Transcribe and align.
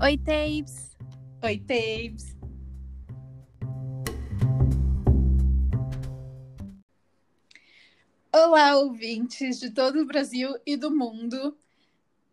Oi, 0.00 0.16
Tapes! 0.16 0.96
Oi, 1.42 1.58
Tapes! 1.58 2.36
Olá, 8.32 8.76
ouvintes 8.76 9.58
de 9.58 9.70
todo 9.70 10.00
o 10.00 10.06
Brasil 10.06 10.54
e 10.64 10.76
do 10.76 10.88
mundo, 10.88 11.58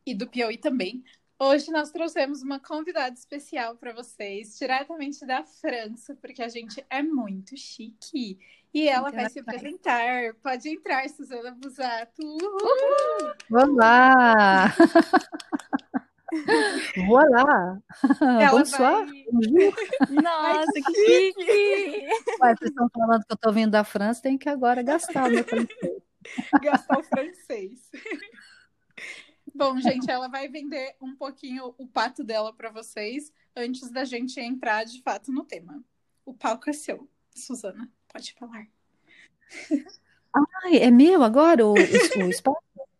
e 0.05 0.13
do 0.13 0.27
Piauí 0.27 0.59
também. 0.59 1.03
Hoje 1.39 1.71
nós 1.71 1.89
trouxemos 1.89 2.43
uma 2.43 2.59
convidada 2.59 3.15
especial 3.15 3.75
para 3.77 3.93
vocês, 3.93 4.59
diretamente 4.59 5.25
da 5.25 5.43
França, 5.43 6.15
porque 6.21 6.43
a 6.43 6.49
gente 6.49 6.85
é 6.87 7.01
muito 7.01 7.57
chique. 7.57 8.37
E 8.71 8.87
ela 8.87 9.09
vai 9.09 9.27
se 9.27 9.39
apresentar. 9.39 10.35
Pode 10.35 10.69
entrar, 10.69 11.09
Suzana 11.09 11.49
Busato. 11.49 12.21
Uhul! 12.21 13.33
Olá! 13.51 14.71
Voilà! 17.07 17.81
Ela 18.41 18.51
Bonsoir! 18.51 19.05
vai- 19.05 19.25
Nossa, 20.21 20.71
que 20.73 20.93
chique! 20.93 22.07
Ué, 22.41 22.55
vocês 22.55 22.69
estão 22.69 22.89
falando 22.93 23.21
que 23.25 23.31
eu 23.31 23.35
estou 23.35 23.53
vindo 23.53 23.71
da 23.71 23.83
França, 23.83 24.21
tem 24.21 24.37
que 24.37 24.49
agora 24.49 24.81
gastar 24.81 25.27
o 25.27 25.31
meu 25.31 25.43
francês. 25.43 26.01
gastar 26.61 26.97
o 26.99 27.03
francês. 27.03 27.89
Bom, 29.53 29.79
gente, 29.79 30.09
ela 30.09 30.27
vai 30.27 30.47
vender 30.49 30.95
um 31.01 31.15
pouquinho 31.15 31.73
o 31.77 31.87
pato 31.87 32.23
dela 32.23 32.51
para 32.53 32.69
vocês 32.69 33.31
antes 33.55 33.89
da 33.89 34.03
gente 34.03 34.39
entrar 34.39 34.83
de 34.83 35.01
fato 35.01 35.31
no 35.31 35.43
tema. 35.45 35.81
O 36.25 36.33
palco 36.33 36.69
é 36.69 36.73
seu, 36.73 37.07
Suzana. 37.33 37.89
Pode 38.11 38.33
falar. 38.33 38.67
Ai, 40.63 40.77
é 40.77 40.91
meu 40.91 41.23
agora 41.23 41.65
o, 41.65 41.73
o, 41.73 42.25
o 42.25 42.29
espaço? 42.29 42.57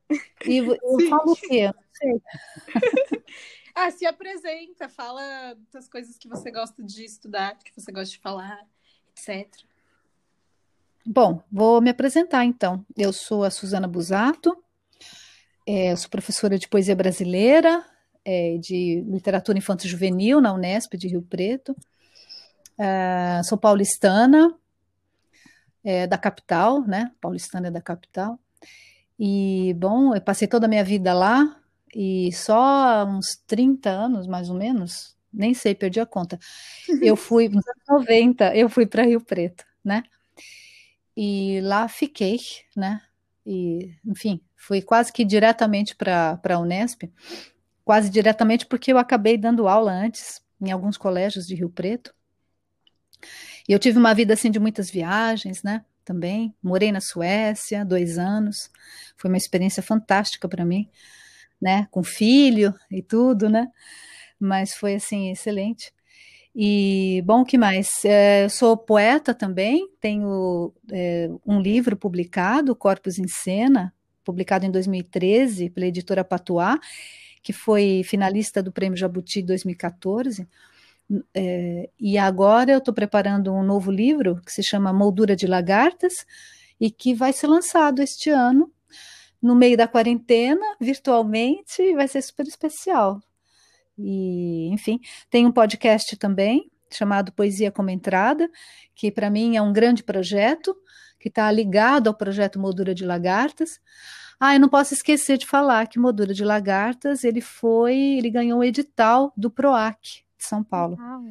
E 0.47 0.57
eu 0.57 0.77
Sim. 0.99 1.09
falo 1.09 1.31
o 1.31 1.35
quê? 1.35 1.55
Eu 1.61 1.73
não 1.73 1.83
sei. 1.91 2.21
Ah, 3.77 3.91
se 3.91 4.05
apresenta, 4.05 4.87
fala 4.87 5.21
das 5.73 5.89
coisas 5.89 6.17
que 6.17 6.29
você 6.29 6.49
gosta 6.49 6.81
de 6.81 7.03
estudar, 7.03 7.57
que 7.57 7.73
você 7.77 7.91
gosta 7.91 8.09
de 8.09 8.19
falar, 8.19 8.65
etc. 9.09 9.53
Bom, 11.05 11.43
vou 11.51 11.81
me 11.81 11.89
apresentar 11.89 12.45
então. 12.45 12.85
Eu 12.95 13.11
sou 13.11 13.43
a 13.43 13.51
Suzana 13.51 13.85
Busato, 13.85 14.57
é, 15.67 15.93
sou 15.97 16.09
professora 16.09 16.57
de 16.57 16.69
poesia 16.69 16.95
brasileira, 16.95 17.85
é, 18.23 18.57
de 18.59 19.03
literatura 19.05 19.57
infanto-juvenil 19.57 20.39
na 20.39 20.53
Unesp 20.53 20.93
de 20.93 21.09
Rio 21.09 21.21
Preto. 21.21 21.75
Ah, 22.79 23.41
sou 23.43 23.57
paulistana, 23.57 24.57
é, 25.83 26.07
da 26.07 26.17
capital, 26.17 26.81
né? 26.81 27.11
Paulistana 27.19 27.67
é 27.67 27.71
da 27.71 27.81
capital. 27.81 28.39
E, 29.19 29.73
bom, 29.77 30.15
eu 30.15 30.21
passei 30.21 30.47
toda 30.47 30.65
a 30.65 30.69
minha 30.69 30.83
vida 30.83 31.13
lá 31.13 31.61
e 31.97 32.29
só 32.33 32.59
há 32.59 33.05
uns 33.05 33.37
30 33.47 33.89
anos, 33.89 34.27
mais 34.27 34.49
ou 34.49 34.57
menos, 34.57 35.15
nem 35.31 35.53
sei, 35.53 35.73
perdi 35.73 36.01
a 36.01 36.05
conta. 36.05 36.37
Eu 37.01 37.15
fui, 37.15 37.47
nos 37.47 37.65
anos 37.65 37.83
90, 37.87 38.53
eu 38.53 38.67
fui 38.67 38.85
para 38.85 39.03
Rio 39.03 39.21
Preto, 39.21 39.63
né? 39.81 40.03
E 41.15 41.61
lá 41.61 41.87
fiquei, 41.87 42.37
né? 42.75 43.01
E, 43.45 43.95
enfim, 44.05 44.41
fui 44.57 44.81
quase 44.81 45.13
que 45.13 45.23
diretamente 45.23 45.95
para 45.95 46.37
a 46.43 46.59
Unesp, 46.59 47.03
quase 47.85 48.09
diretamente 48.09 48.65
porque 48.65 48.91
eu 48.91 48.97
acabei 48.97 49.37
dando 49.37 49.65
aula 49.65 49.93
antes 49.93 50.41
em 50.59 50.71
alguns 50.71 50.97
colégios 50.97 51.47
de 51.47 51.55
Rio 51.55 51.69
Preto. 51.69 52.13
E 53.69 53.71
eu 53.71 53.79
tive 53.79 53.97
uma 53.97 54.13
vida 54.13 54.33
assim 54.33 54.51
de 54.51 54.59
muitas 54.59 54.89
viagens, 54.91 55.63
né? 55.63 55.85
Também 56.03 56.53
morei 56.61 56.91
na 56.91 56.99
Suécia 56.99 57.85
dois 57.85 58.17
anos, 58.17 58.69
foi 59.15 59.29
uma 59.29 59.37
experiência 59.37 59.81
fantástica 59.81 60.49
para 60.49 60.65
mim, 60.65 60.89
né? 61.61 61.87
Com 61.91 62.03
filho 62.03 62.73
e 62.91 63.01
tudo, 63.01 63.49
né? 63.49 63.67
Mas 64.39 64.73
foi 64.73 64.95
assim 64.95 65.31
excelente. 65.31 65.93
E, 66.55 67.21
bom, 67.25 67.43
que 67.43 67.57
mais? 67.57 67.89
É, 68.05 68.45
eu 68.45 68.49
sou 68.49 68.77
poeta 68.77 69.33
também, 69.33 69.89
tenho 69.99 70.73
é, 70.91 71.29
um 71.45 71.59
livro 71.59 71.97
publicado, 71.97 72.75
Corpus 72.75 73.19
em 73.19 73.27
Cena, 73.27 73.93
publicado 74.23 74.65
em 74.65 74.71
2013 74.71 75.69
pela 75.69 75.87
editora 75.87 76.23
Patuá, 76.23 76.79
que 77.43 77.51
foi 77.51 78.03
finalista 78.05 78.63
do 78.63 78.71
Prêmio 78.71 78.97
Jabuti 78.97 79.41
2014. 79.41 80.47
É, 81.33 81.89
e 81.99 82.17
agora 82.17 82.71
eu 82.71 82.79
estou 82.79 82.93
preparando 82.93 83.53
um 83.53 83.63
novo 83.63 83.91
livro 83.91 84.41
que 84.45 84.51
se 84.51 84.63
chama 84.63 84.93
Moldura 84.93 85.35
de 85.35 85.45
Lagartas 85.45 86.25
e 86.79 86.89
que 86.89 87.13
vai 87.13 87.33
ser 87.33 87.47
lançado 87.47 88.01
este 88.01 88.29
ano, 88.29 88.71
no 89.45 89.55
meio 89.55 89.77
da 89.77 89.87
quarentena, 89.87 90.65
virtualmente, 90.81 91.79
e 91.79 91.93
vai 91.93 92.07
ser 92.07 92.19
super 92.23 92.47
especial. 92.47 93.21
E, 93.95 94.69
enfim, 94.73 94.99
tem 95.29 95.45
um 95.45 95.51
podcast 95.51 96.17
também 96.17 96.71
chamado 96.91 97.31
Poesia 97.31 97.71
como 97.71 97.91
Entrada, 97.91 98.49
que 98.95 99.11
para 99.11 99.29
mim 99.29 99.55
é 99.55 99.61
um 99.61 99.71
grande 99.71 100.03
projeto, 100.03 100.75
que 101.19 101.27
está 101.27 101.51
ligado 101.51 102.07
ao 102.07 102.13
projeto 102.15 102.59
Moldura 102.59 102.95
de 102.95 103.05
Lagartas. 103.05 103.79
Ah, 104.39 104.55
eu 104.55 104.59
não 104.59 104.67
posso 104.67 104.95
esquecer 104.95 105.37
de 105.37 105.45
falar 105.45 105.87
que 105.87 105.99
Moldura 105.99 106.33
de 106.33 106.43
Lagartas, 106.43 107.23
ele 107.23 107.39
foi, 107.39 107.95
ele 107.95 108.31
ganhou 108.31 108.59
o 108.59 108.63
edital 108.63 109.31
do 109.37 109.51
PROAC 109.51 110.23
de 110.37 110.43
São 110.43 110.63
Paulo. 110.63 110.97
Uau. 110.99 111.21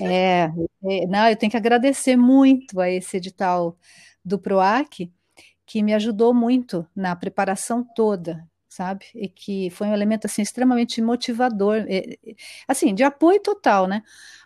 É, 0.00 0.50
é, 0.84 1.06
não, 1.06 1.28
eu 1.28 1.36
tenho 1.36 1.50
que 1.50 1.56
agradecer 1.56 2.16
muito 2.16 2.80
a 2.80 2.88
esse 2.88 3.18
edital 3.18 3.76
do 4.24 4.38
PROAC, 4.38 5.10
que 5.70 5.84
me 5.84 5.94
ajudou 5.94 6.34
muito 6.34 6.84
na 6.96 7.14
preparação 7.14 7.84
toda, 7.94 8.44
sabe? 8.68 9.04
E 9.14 9.28
que 9.28 9.70
foi 9.70 9.86
um 9.86 9.94
elemento 9.94 10.26
assim 10.26 10.42
extremamente 10.42 11.00
motivador, 11.00 11.86
assim, 12.66 12.92
de 12.92 13.04
apoio 13.04 13.38
total, 13.40 13.86
né, 13.86 14.02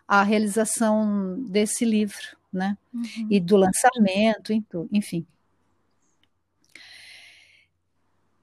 à 0.06 0.22
realização 0.22 1.40
desse 1.44 1.82
livro, 1.86 2.36
né? 2.52 2.76
Uhum. 2.92 3.28
E 3.30 3.40
do 3.40 3.56
lançamento, 3.56 4.52
enfim. 4.92 5.26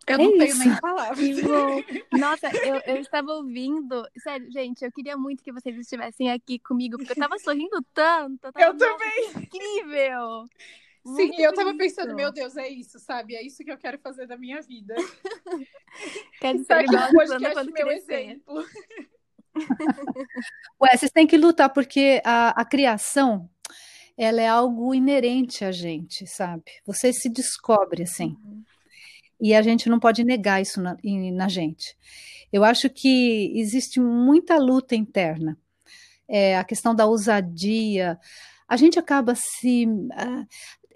Eu 0.07 0.15
É 0.15 0.17
não 0.17 0.31
tenho 0.31 0.45
isso. 0.45 0.57
nem 0.57 0.75
palavras. 0.79 1.19
Nossa, 2.11 2.47
eu, 2.65 2.81
eu 2.95 2.97
estava 2.99 3.31
ouvindo. 3.33 4.03
Sério, 4.23 4.51
gente, 4.51 4.83
eu 4.83 4.91
queria 4.91 5.15
muito 5.15 5.43
que 5.43 5.51
vocês 5.51 5.77
estivessem 5.77 6.31
aqui 6.31 6.57
comigo, 6.57 6.97
porque 6.97 7.11
eu 7.11 7.15
tava 7.15 7.37
sorrindo 7.37 7.79
tanto. 7.93 8.47
Eu, 8.47 8.51
tava, 8.51 8.65
Eu 8.65 8.73
"Nossa, 8.73 8.85
também. 8.87 9.29
Incrível! 9.43 10.45
Sim, 11.03 11.27
Muito 11.29 11.41
eu 11.41 11.53
tava 11.53 11.73
bonito. 11.73 11.79
pensando, 11.79 12.15
meu 12.15 12.31
Deus, 12.31 12.55
é 12.57 12.67
isso, 12.69 12.99
sabe? 12.99 13.35
É 13.35 13.43
isso 13.43 13.63
que 13.63 13.71
eu 13.71 13.77
quero 13.77 13.97
fazer 13.99 14.27
da 14.27 14.37
minha 14.37 14.61
vida. 14.61 14.95
Quero 16.39 16.63
Tá 16.65 16.77
ser 16.79 16.85
aqui 16.85 16.95
no 16.95 17.11
podcast 17.13 17.53
quando 17.53 17.71
meu 17.71 17.87
crescer. 17.87 18.13
exemplo. 18.13 18.65
Ué, 20.81 20.97
vocês 20.97 21.11
têm 21.11 21.27
que 21.27 21.37
lutar, 21.37 21.69
porque 21.73 22.21
a, 22.23 22.49
a 22.61 22.65
criação, 22.65 23.49
ela 24.17 24.41
é 24.41 24.47
algo 24.47 24.93
inerente 24.93 25.65
a 25.65 25.71
gente, 25.71 26.27
sabe? 26.27 26.63
Você 26.85 27.11
se 27.11 27.29
descobre 27.29 28.03
assim. 28.03 28.37
Uhum. 28.43 28.63
E 29.41 29.55
a 29.55 29.61
gente 29.63 29.89
não 29.89 29.99
pode 29.99 30.23
negar 30.23 30.61
isso 30.61 30.79
na, 30.79 30.95
na 31.33 31.47
gente. 31.47 31.97
Eu 32.53 32.63
acho 32.63 32.89
que 32.89 33.51
existe 33.55 33.99
muita 33.99 34.57
luta 34.57 34.95
interna. 34.95 35.57
É, 36.27 36.57
a 36.57 36.63
questão 36.63 36.93
da 36.93 37.07
ousadia. 37.07 38.19
A 38.67 38.77
gente 38.77 38.99
acaba 38.99 39.33
se. 39.35 39.87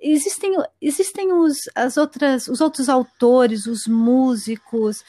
Existem 0.02 0.56
existem 0.82 1.34
os, 1.34 1.58
as 1.76 1.98
outras, 1.98 2.48
os 2.48 2.62
outros 2.62 2.90
autores, 2.90 3.66
os 3.66 3.88
músicos, 3.88 5.04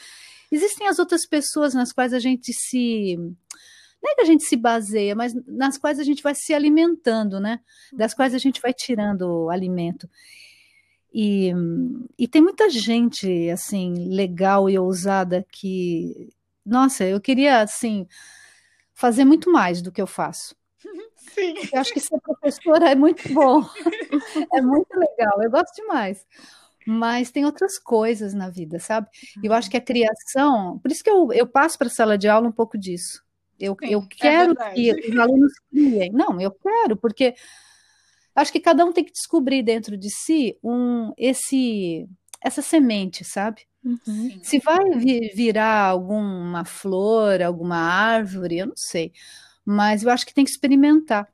existem 0.51 0.87
as 0.87 0.99
outras 0.99 1.25
pessoas 1.25 1.73
nas 1.73 1.91
quais 1.91 2.13
a 2.13 2.19
gente 2.19 2.53
se. 2.53 3.17
Não 3.17 4.11
é 4.11 4.15
que 4.15 4.21
a 4.21 4.25
gente 4.25 4.43
se 4.43 4.55
baseia, 4.55 5.15
mas 5.15 5.33
nas 5.47 5.77
quais 5.77 5.99
a 5.99 6.03
gente 6.03 6.21
vai 6.21 6.35
se 6.35 6.53
alimentando, 6.53 7.39
né? 7.39 7.59
Das 7.93 8.13
quais 8.13 8.33
a 8.33 8.37
gente 8.37 8.61
vai 8.61 8.73
tirando 8.73 9.49
alimento. 9.49 10.07
E, 11.13 11.51
e 12.17 12.27
tem 12.27 12.41
muita 12.41 12.69
gente, 12.69 13.49
assim, 13.49 14.09
legal 14.09 14.69
e 14.69 14.77
ousada 14.77 15.45
que, 15.51 16.29
nossa, 16.65 17.05
eu 17.05 17.19
queria, 17.19 17.61
assim, 17.61 18.07
fazer 18.93 19.25
muito 19.25 19.51
mais 19.51 19.81
do 19.81 19.91
que 19.91 20.01
eu 20.01 20.07
faço. 20.07 20.55
Sim. 21.37 21.53
Eu 21.71 21.79
acho 21.79 21.93
que 21.93 21.99
ser 21.99 22.19
professora 22.21 22.89
é 22.89 22.95
muito 22.95 23.31
bom, 23.33 23.61
é 24.53 24.61
muito 24.61 24.89
legal, 24.97 25.41
eu 25.43 25.51
gosto 25.51 25.75
demais. 25.75 26.25
Mas 26.85 27.31
tem 27.31 27.45
outras 27.45 27.77
coisas 27.77 28.33
na 28.33 28.49
vida, 28.49 28.79
sabe? 28.79 29.07
E 29.43 29.47
eu 29.47 29.53
acho 29.53 29.69
que 29.69 29.77
a 29.77 29.81
criação, 29.81 30.79
por 30.79 30.91
isso 30.91 31.03
que 31.03 31.09
eu, 31.09 31.33
eu 31.33 31.45
passo 31.47 31.77
para 31.77 31.87
a 31.87 31.89
sala 31.89 32.17
de 32.17 32.29
aula 32.29 32.47
um 32.47 32.51
pouco 32.51 32.77
disso. 32.77 33.23
Eu, 33.59 33.77
Sim, 33.79 33.87
eu 33.91 34.01
é 34.01 34.09
quero 34.09 34.47
verdade. 34.47 34.75
que 34.75 34.93
os 35.09 35.17
alunos 35.17 35.51
criem. 35.69 36.11
Não, 36.13 36.39
eu 36.39 36.51
quero, 36.51 36.95
porque 36.95 37.35
acho 38.35 38.51
que 38.51 38.59
cada 38.59 38.85
um 38.85 38.93
tem 38.93 39.03
que 39.03 39.11
descobrir 39.11 39.63
dentro 39.63 39.97
de 39.97 40.09
si 40.09 40.57
um 40.63 41.11
esse 41.17 42.07
essa 42.41 42.61
semente, 42.61 43.23
sabe? 43.23 43.63
Uhum. 43.83 44.29
Se 44.43 44.59
vai 44.59 44.91
vi- 44.97 45.31
virar 45.35 45.85
alguma 45.85 46.63
flor, 46.65 47.41
alguma 47.41 47.77
árvore, 47.77 48.59
eu 48.59 48.67
não 48.67 48.75
sei. 48.77 49.11
Mas 49.69 50.01
eu 50.03 50.09
acho 50.09 50.25
que 50.25 50.33
tem 50.33 50.45
que 50.45 50.49
experimentar. 50.51 51.27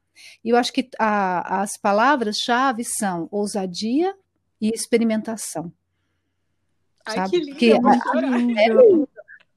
E 0.44 0.50
eu 0.50 0.58
acho 0.58 0.74
que 0.74 0.90
a- 1.00 1.62
as 1.62 1.78
palavras-chave 1.78 2.84
são 2.84 3.28
ousadia 3.32 4.16
e 4.60 4.70
experimentação. 4.74 5.72
Ai, 7.06 7.16
sabe? 7.16 7.30
que 7.32 7.38
lindo, 7.40 7.52
Porque. 7.52 7.74
É. 8.60 8.70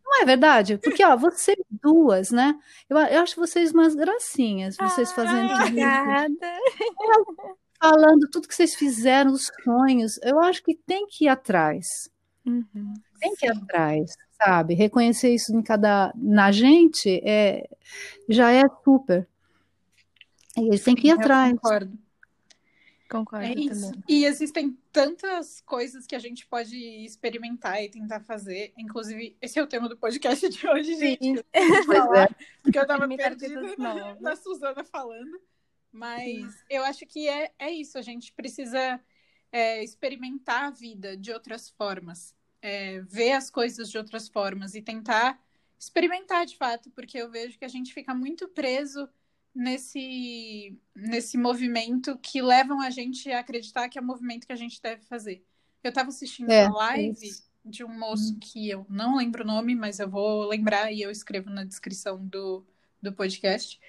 Não 0.09 0.23
é 0.23 0.25
verdade? 0.25 0.79
Porque, 0.79 1.05
ó, 1.05 1.17
vocês 1.17 1.57
duas, 1.83 2.31
né? 2.31 2.55
Eu, 2.89 2.97
eu 2.99 3.23
acho 3.23 3.35
vocês 3.41 3.73
umas 3.73 3.95
gracinhas, 3.95 4.77
vocês 4.77 5.11
fazendo 5.13 5.41
Ai, 5.41 5.49
tudo 5.49 5.59
isso. 5.59 5.67
obrigada. 5.69 6.59
falando 7.81 8.29
tudo 8.31 8.47
que 8.49 8.55
vocês 8.55 8.75
fizeram, 8.75 9.33
os 9.33 9.51
sonhos. 9.65 10.19
Eu 10.23 10.39
acho 10.41 10.63
que 10.63 10.75
tem 10.75 11.07
que 11.07 11.25
ir 11.25 11.29
atrás. 11.29 11.87
Uhum. 12.45 12.95
Tem 13.21 13.35
que 13.35 13.47
ir 13.47 13.51
atrás, 13.51 14.13
sabe? 14.37 14.75
Reconhecer 14.75 15.35
isso 15.35 15.55
em 15.55 15.63
cada 15.63 16.13
na 16.17 16.53
gente 16.53 17.21
é 17.25 17.69
já 18.29 18.53
é 18.53 18.65
super. 18.85 19.27
E 20.57 20.69
eles 20.69 20.83
têm 20.83 20.95
que 20.95 21.09
ir 21.09 21.11
Eu 21.11 21.21
atrás. 21.21 21.53
concordo. 21.53 21.99
Concordo 23.09 23.47
É 23.47 23.53
isso. 23.53 23.87
também. 23.93 24.03
E 24.09 24.25
existem 24.25 24.77
tantas 24.91 25.61
coisas 25.61 26.07
que 26.07 26.17
a 26.17 26.19
gente 26.19 26.47
pode 26.47 26.77
experimentar 27.05 27.83
e 27.83 27.89
tentar 27.89 28.21
fazer. 28.21 28.73
Inclusive, 28.77 29.37
esse 29.41 29.59
é 29.59 29.63
o 29.63 29.67
tema 29.67 29.89
do 29.89 29.97
podcast 29.97 30.49
de 30.49 30.67
hoje, 30.69 30.97
gente. 30.97 31.45
Pois 31.53 31.87
falar, 31.87 32.37
porque 32.63 32.79
eu 32.79 32.87
tava 32.87 33.07
perdida 33.09 33.61
na, 33.79 34.15
na 34.21 34.37
Suzana 34.37 34.83
falando. 34.85 35.41
Mas 35.93 36.53
eu 36.69 36.85
acho 36.85 37.07
que 37.07 37.29
é, 37.29 37.53
é 37.59 37.71
isso. 37.71 37.97
A 37.97 38.03
gente 38.03 38.33
precisa 38.33 39.01
é, 39.53 39.83
experimentar 39.85 40.65
a 40.65 40.71
vida 40.71 41.17
de 41.17 41.33
outras 41.33 41.71
formas. 41.71 42.35
É, 42.63 43.01
ver 43.03 43.33
as 43.33 43.51
coisas 43.51 43.91
de 43.91 43.99
outras 43.99 44.29
formas 44.29 44.75
e 44.75 44.83
tentar 44.83 45.41
experimentar 45.79 46.47
de 46.47 46.57
fato, 46.57 46.91
porque 46.91 47.19
eu 47.19 47.31
vejo 47.31 47.59
que 47.59 47.65
a 47.65 47.69
gente 47.69 47.93
fica 47.95 48.15
muito 48.15 48.49
preso 48.49 49.09
nesse, 49.55 50.79
nesse 50.95 51.39
movimento 51.39 52.19
que 52.19 52.43
levam 52.43 52.81
a 52.81 52.91
gente 52.91 53.31
a 53.31 53.41
acreditar 53.41 53.89
que 53.89 53.99
é 53.99 54.03
o 54.03 54.05
movimento 54.05 54.47
que 54.47 54.53
a 54.53 54.57
gente 54.57 54.81
deve 54.83 55.03
fazer. 55.05 55.45
Eu 55.83 55.91
estava 55.91 56.09
assistindo 56.09 56.51
É, 56.51 56.67
uma 56.67 56.71
live 56.71 57.17
isso. 57.27 57.45
de 57.65 57.85
um 57.85 57.89
moço 57.99 58.37
que 58.41 58.69
eu 58.69 58.87
não 58.89 59.17
lembro 59.17 59.45
o 59.45 59.47
nome, 59.47 59.75
mas 59.75 59.99
eu 60.01 60.09
vou 60.11 60.47
lembrar 60.49 60.93
e 60.93 61.03
eu 61.03 61.11
escrevo 61.11 61.51
na 61.51 61.65
descrição 61.65 62.25
do, 62.27 62.67
do 63.01 63.13
podcast, 63.13 63.81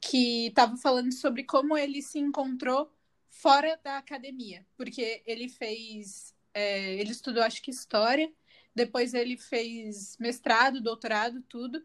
que 0.00 0.48
estava 0.48 0.76
falando 0.76 1.12
sobre 1.12 1.44
como 1.44 1.76
ele 1.76 2.02
se 2.02 2.18
encontrou 2.18 2.92
fora 3.28 3.78
da 3.82 3.98
academia, 3.98 4.66
porque 4.76 5.22
ele 5.26 5.48
fez, 5.48 6.34
é, 6.54 6.94
ele 6.94 7.10
estudou 7.12 7.42
acho 7.42 7.62
que 7.62 7.70
história, 7.70 8.32
depois 8.74 9.14
ele 9.14 9.36
fez 9.36 10.16
mestrado, 10.18 10.80
doutorado, 10.80 11.42
tudo. 11.42 11.82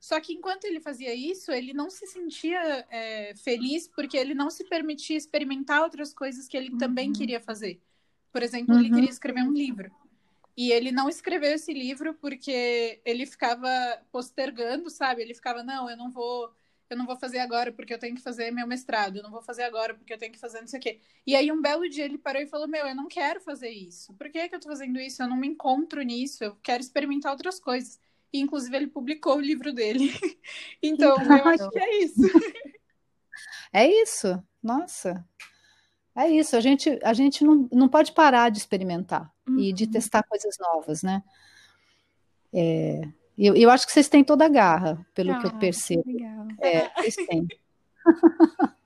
Só 0.00 0.20
que 0.20 0.32
enquanto 0.32 0.64
ele 0.64 0.80
fazia 0.80 1.12
isso, 1.14 1.50
ele 1.50 1.72
não 1.74 1.90
se 1.90 2.06
sentia 2.06 2.86
é, 2.90 3.34
feliz 3.34 3.88
porque 3.88 4.16
ele 4.16 4.32
não 4.34 4.48
se 4.48 4.64
permitia 4.64 5.16
experimentar 5.16 5.82
outras 5.82 6.14
coisas 6.14 6.46
que 6.46 6.56
ele 6.56 6.76
também 6.78 7.08
Uhum. 7.08 7.12
queria 7.14 7.40
fazer. 7.40 7.80
Por 8.32 8.42
exemplo, 8.42 8.74
ele 8.78 8.88
Uhum. 8.88 8.94
queria 8.94 9.10
escrever 9.10 9.42
um 9.42 9.52
livro. 9.52 9.90
E 10.56 10.72
ele 10.72 10.90
não 10.92 11.08
escreveu 11.08 11.52
esse 11.52 11.72
livro 11.72 12.14
porque 12.14 13.00
ele 13.04 13.26
ficava 13.26 13.68
postergando, 14.10 14.90
sabe? 14.90 15.22
Ele 15.22 15.34
ficava, 15.34 15.62
não, 15.62 15.88
eu 15.88 15.96
não 15.96 16.10
vou, 16.10 16.52
eu 16.90 16.96
não 16.96 17.06
vou 17.06 17.16
fazer 17.16 17.38
agora 17.38 17.72
porque 17.72 17.92
eu 17.92 17.98
tenho 17.98 18.14
que 18.14 18.22
fazer 18.22 18.50
meu 18.50 18.66
mestrado, 18.66 19.16
eu 19.16 19.22
não 19.22 19.30
vou 19.30 19.42
fazer 19.42 19.64
agora 19.64 19.94
porque 19.94 20.12
eu 20.12 20.18
tenho 20.18 20.32
que 20.32 20.38
fazer 20.38 20.60
não 20.60 20.66
sei 20.66 20.78
o 20.78 20.82
quê. 20.82 21.00
E 21.26 21.36
aí 21.36 21.52
um 21.52 21.60
belo 21.60 21.88
dia 21.88 22.04
ele 22.04 22.18
parou 22.18 22.40
e 22.40 22.46
falou: 22.46 22.66
"Meu, 22.68 22.86
eu 22.86 22.94
não 22.94 23.08
quero 23.08 23.40
fazer 23.40 23.70
isso. 23.70 24.14
Por 24.14 24.30
que 24.30 24.48
que 24.48 24.54
eu 24.54 24.60
tô 24.60 24.68
fazendo 24.68 24.98
isso? 24.98 25.22
Eu 25.22 25.28
não 25.28 25.36
me 25.36 25.48
encontro 25.48 26.02
nisso, 26.02 26.42
eu 26.44 26.56
quero 26.62 26.82
experimentar 26.82 27.32
outras 27.32 27.60
coisas". 27.60 28.00
E 28.32 28.40
inclusive 28.40 28.76
ele 28.76 28.86
publicou 28.86 29.36
o 29.36 29.40
livro 29.40 29.72
dele. 29.72 30.10
então, 30.82 31.22
eu 31.36 31.46
acho 31.46 31.70
que 31.70 31.78
é 31.78 31.98
isso. 32.02 32.20
É 33.72 33.86
isso. 33.86 34.42
Nossa. 34.62 35.24
É 36.16 36.28
isso. 36.28 36.56
A 36.56 36.60
gente, 36.60 36.98
a 37.02 37.12
gente 37.12 37.44
não, 37.44 37.68
não 37.70 37.88
pode 37.88 38.12
parar 38.12 38.50
de 38.50 38.58
experimentar 38.58 39.32
e 39.56 39.72
de 39.72 39.84
Uhum. 39.84 39.90
testar 39.90 40.22
coisas 40.22 40.56
novas, 40.58 41.02
né? 41.02 41.22
É, 42.52 43.02
eu, 43.38 43.54
eu 43.56 43.70
acho 43.70 43.86
que 43.86 43.92
vocês 43.92 44.08
têm 44.08 44.24
toda 44.24 44.44
a 44.46 44.48
garra, 44.48 45.06
pelo 45.14 45.38
que 45.38 45.46
eu 45.46 45.50
Ah, 45.54 45.58
percebo. 45.58 46.02
Legal. 46.06 46.46
É, 46.60 46.88
vocês 47.02 47.14
têm. 47.14 47.46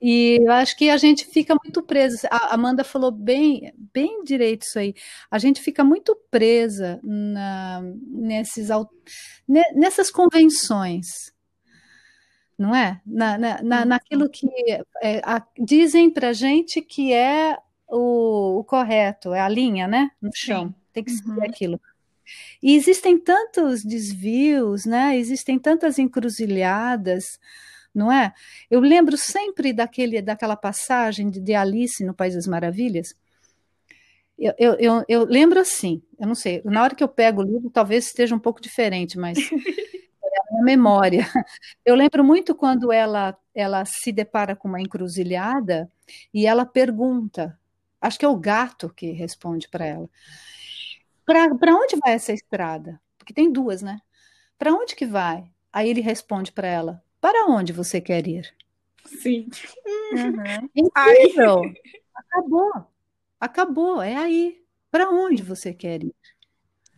E 0.00 0.38
eu 0.42 0.52
acho 0.52 0.76
que 0.76 0.90
a 0.90 0.96
gente 0.98 1.24
fica 1.24 1.54
muito 1.64 1.82
presa. 1.82 2.28
A 2.30 2.54
Amanda 2.54 2.84
falou 2.84 3.10
bem, 3.10 3.72
bem 3.92 4.22
direito 4.22 4.62
isso 4.64 4.78
aí. 4.78 4.94
A 5.30 5.38
gente 5.38 5.62
fica 5.62 5.82
muito 5.82 6.14
presa 6.30 7.00
na, 7.02 7.80
nesses, 8.06 8.68
nessas 9.74 10.10
convenções, 10.10 11.06
não 12.58 12.74
é? 12.74 13.00
Na, 13.06 13.38
na, 13.38 13.62
na- 13.62 13.84
naquilo 13.86 14.28
que 14.28 14.46
é, 15.02 15.22
a- 15.24 15.46
dizem 15.58 16.10
para 16.10 16.34
gente 16.34 16.82
que 16.82 17.12
é 17.12 17.56
o, 17.88 18.58
o 18.58 18.64
correto, 18.64 19.32
é 19.32 19.40
a 19.40 19.48
linha, 19.48 19.88
né? 19.88 20.10
No 20.20 20.30
chão. 20.34 20.74
Tem 20.92 21.02
que 21.02 21.12
ser 21.12 21.26
Uhum. 21.30 21.42
aquilo. 21.44 21.80
E 22.62 22.74
existem 22.74 23.18
tantos 23.18 23.84
desvios, 23.84 24.84
né? 24.84 25.16
Existem 25.16 25.58
tantas 25.58 25.98
encruzilhadas, 25.98 27.38
não 27.94 28.10
é? 28.10 28.34
Eu 28.70 28.80
lembro 28.80 29.16
sempre 29.16 29.72
daquele, 29.72 30.20
daquela 30.20 30.56
passagem 30.56 31.30
de, 31.30 31.40
de 31.40 31.54
Alice 31.54 32.04
no 32.04 32.14
País 32.14 32.34
das 32.34 32.46
Maravilhas. 32.46 33.14
Eu, 34.38 34.52
eu, 34.58 34.74
eu, 34.80 35.04
eu 35.08 35.24
lembro 35.24 35.60
assim, 35.60 36.02
eu 36.18 36.26
não 36.26 36.34
sei, 36.34 36.60
na 36.64 36.82
hora 36.82 36.94
que 36.94 37.04
eu 37.04 37.08
pego 37.08 37.40
o 37.40 37.44
livro, 37.44 37.70
talvez 37.70 38.06
esteja 38.06 38.34
um 38.34 38.38
pouco 38.38 38.60
diferente, 38.60 39.16
mas 39.16 39.38
é 39.38 40.40
a 40.40 40.52
minha 40.52 40.64
memória. 40.64 41.26
Eu 41.84 41.94
lembro 41.94 42.24
muito 42.24 42.54
quando 42.54 42.92
ela, 42.92 43.36
ela 43.54 43.84
se 43.84 44.10
depara 44.10 44.56
com 44.56 44.66
uma 44.66 44.80
encruzilhada 44.80 45.90
e 46.32 46.46
ela 46.46 46.66
pergunta, 46.66 47.56
acho 48.00 48.18
que 48.18 48.24
é 48.24 48.28
o 48.28 48.36
gato 48.36 48.92
que 48.94 49.12
responde 49.12 49.68
para 49.68 49.86
ela. 49.86 50.10
Para 51.24 51.74
onde 51.74 51.96
vai 51.96 52.14
essa 52.14 52.32
estrada? 52.32 53.00
Porque 53.18 53.32
tem 53.32 53.50
duas, 53.50 53.82
né? 53.82 53.98
Para 54.58 54.72
onde 54.72 54.94
que 54.94 55.06
vai? 55.06 55.50
Aí 55.72 55.88
ele 55.88 56.00
responde 56.00 56.52
para 56.52 56.68
ela: 56.68 57.02
Para 57.20 57.46
onde 57.46 57.72
você 57.72 58.00
quer 58.00 58.26
ir? 58.26 58.54
Sim. 59.04 59.48
Uhum. 60.12 60.68
Incrível! 60.74 61.62
Acabou. 62.14 62.72
Acabou. 63.40 64.02
É 64.02 64.16
aí. 64.16 64.62
Para 64.90 65.10
onde 65.10 65.42
você 65.42 65.74
quer 65.74 66.04
ir? 66.04 66.14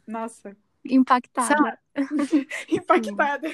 Nossa, 0.06 0.56
Impactada. 0.90 1.48
Sabe? 1.48 1.78
impactada. 2.70 3.48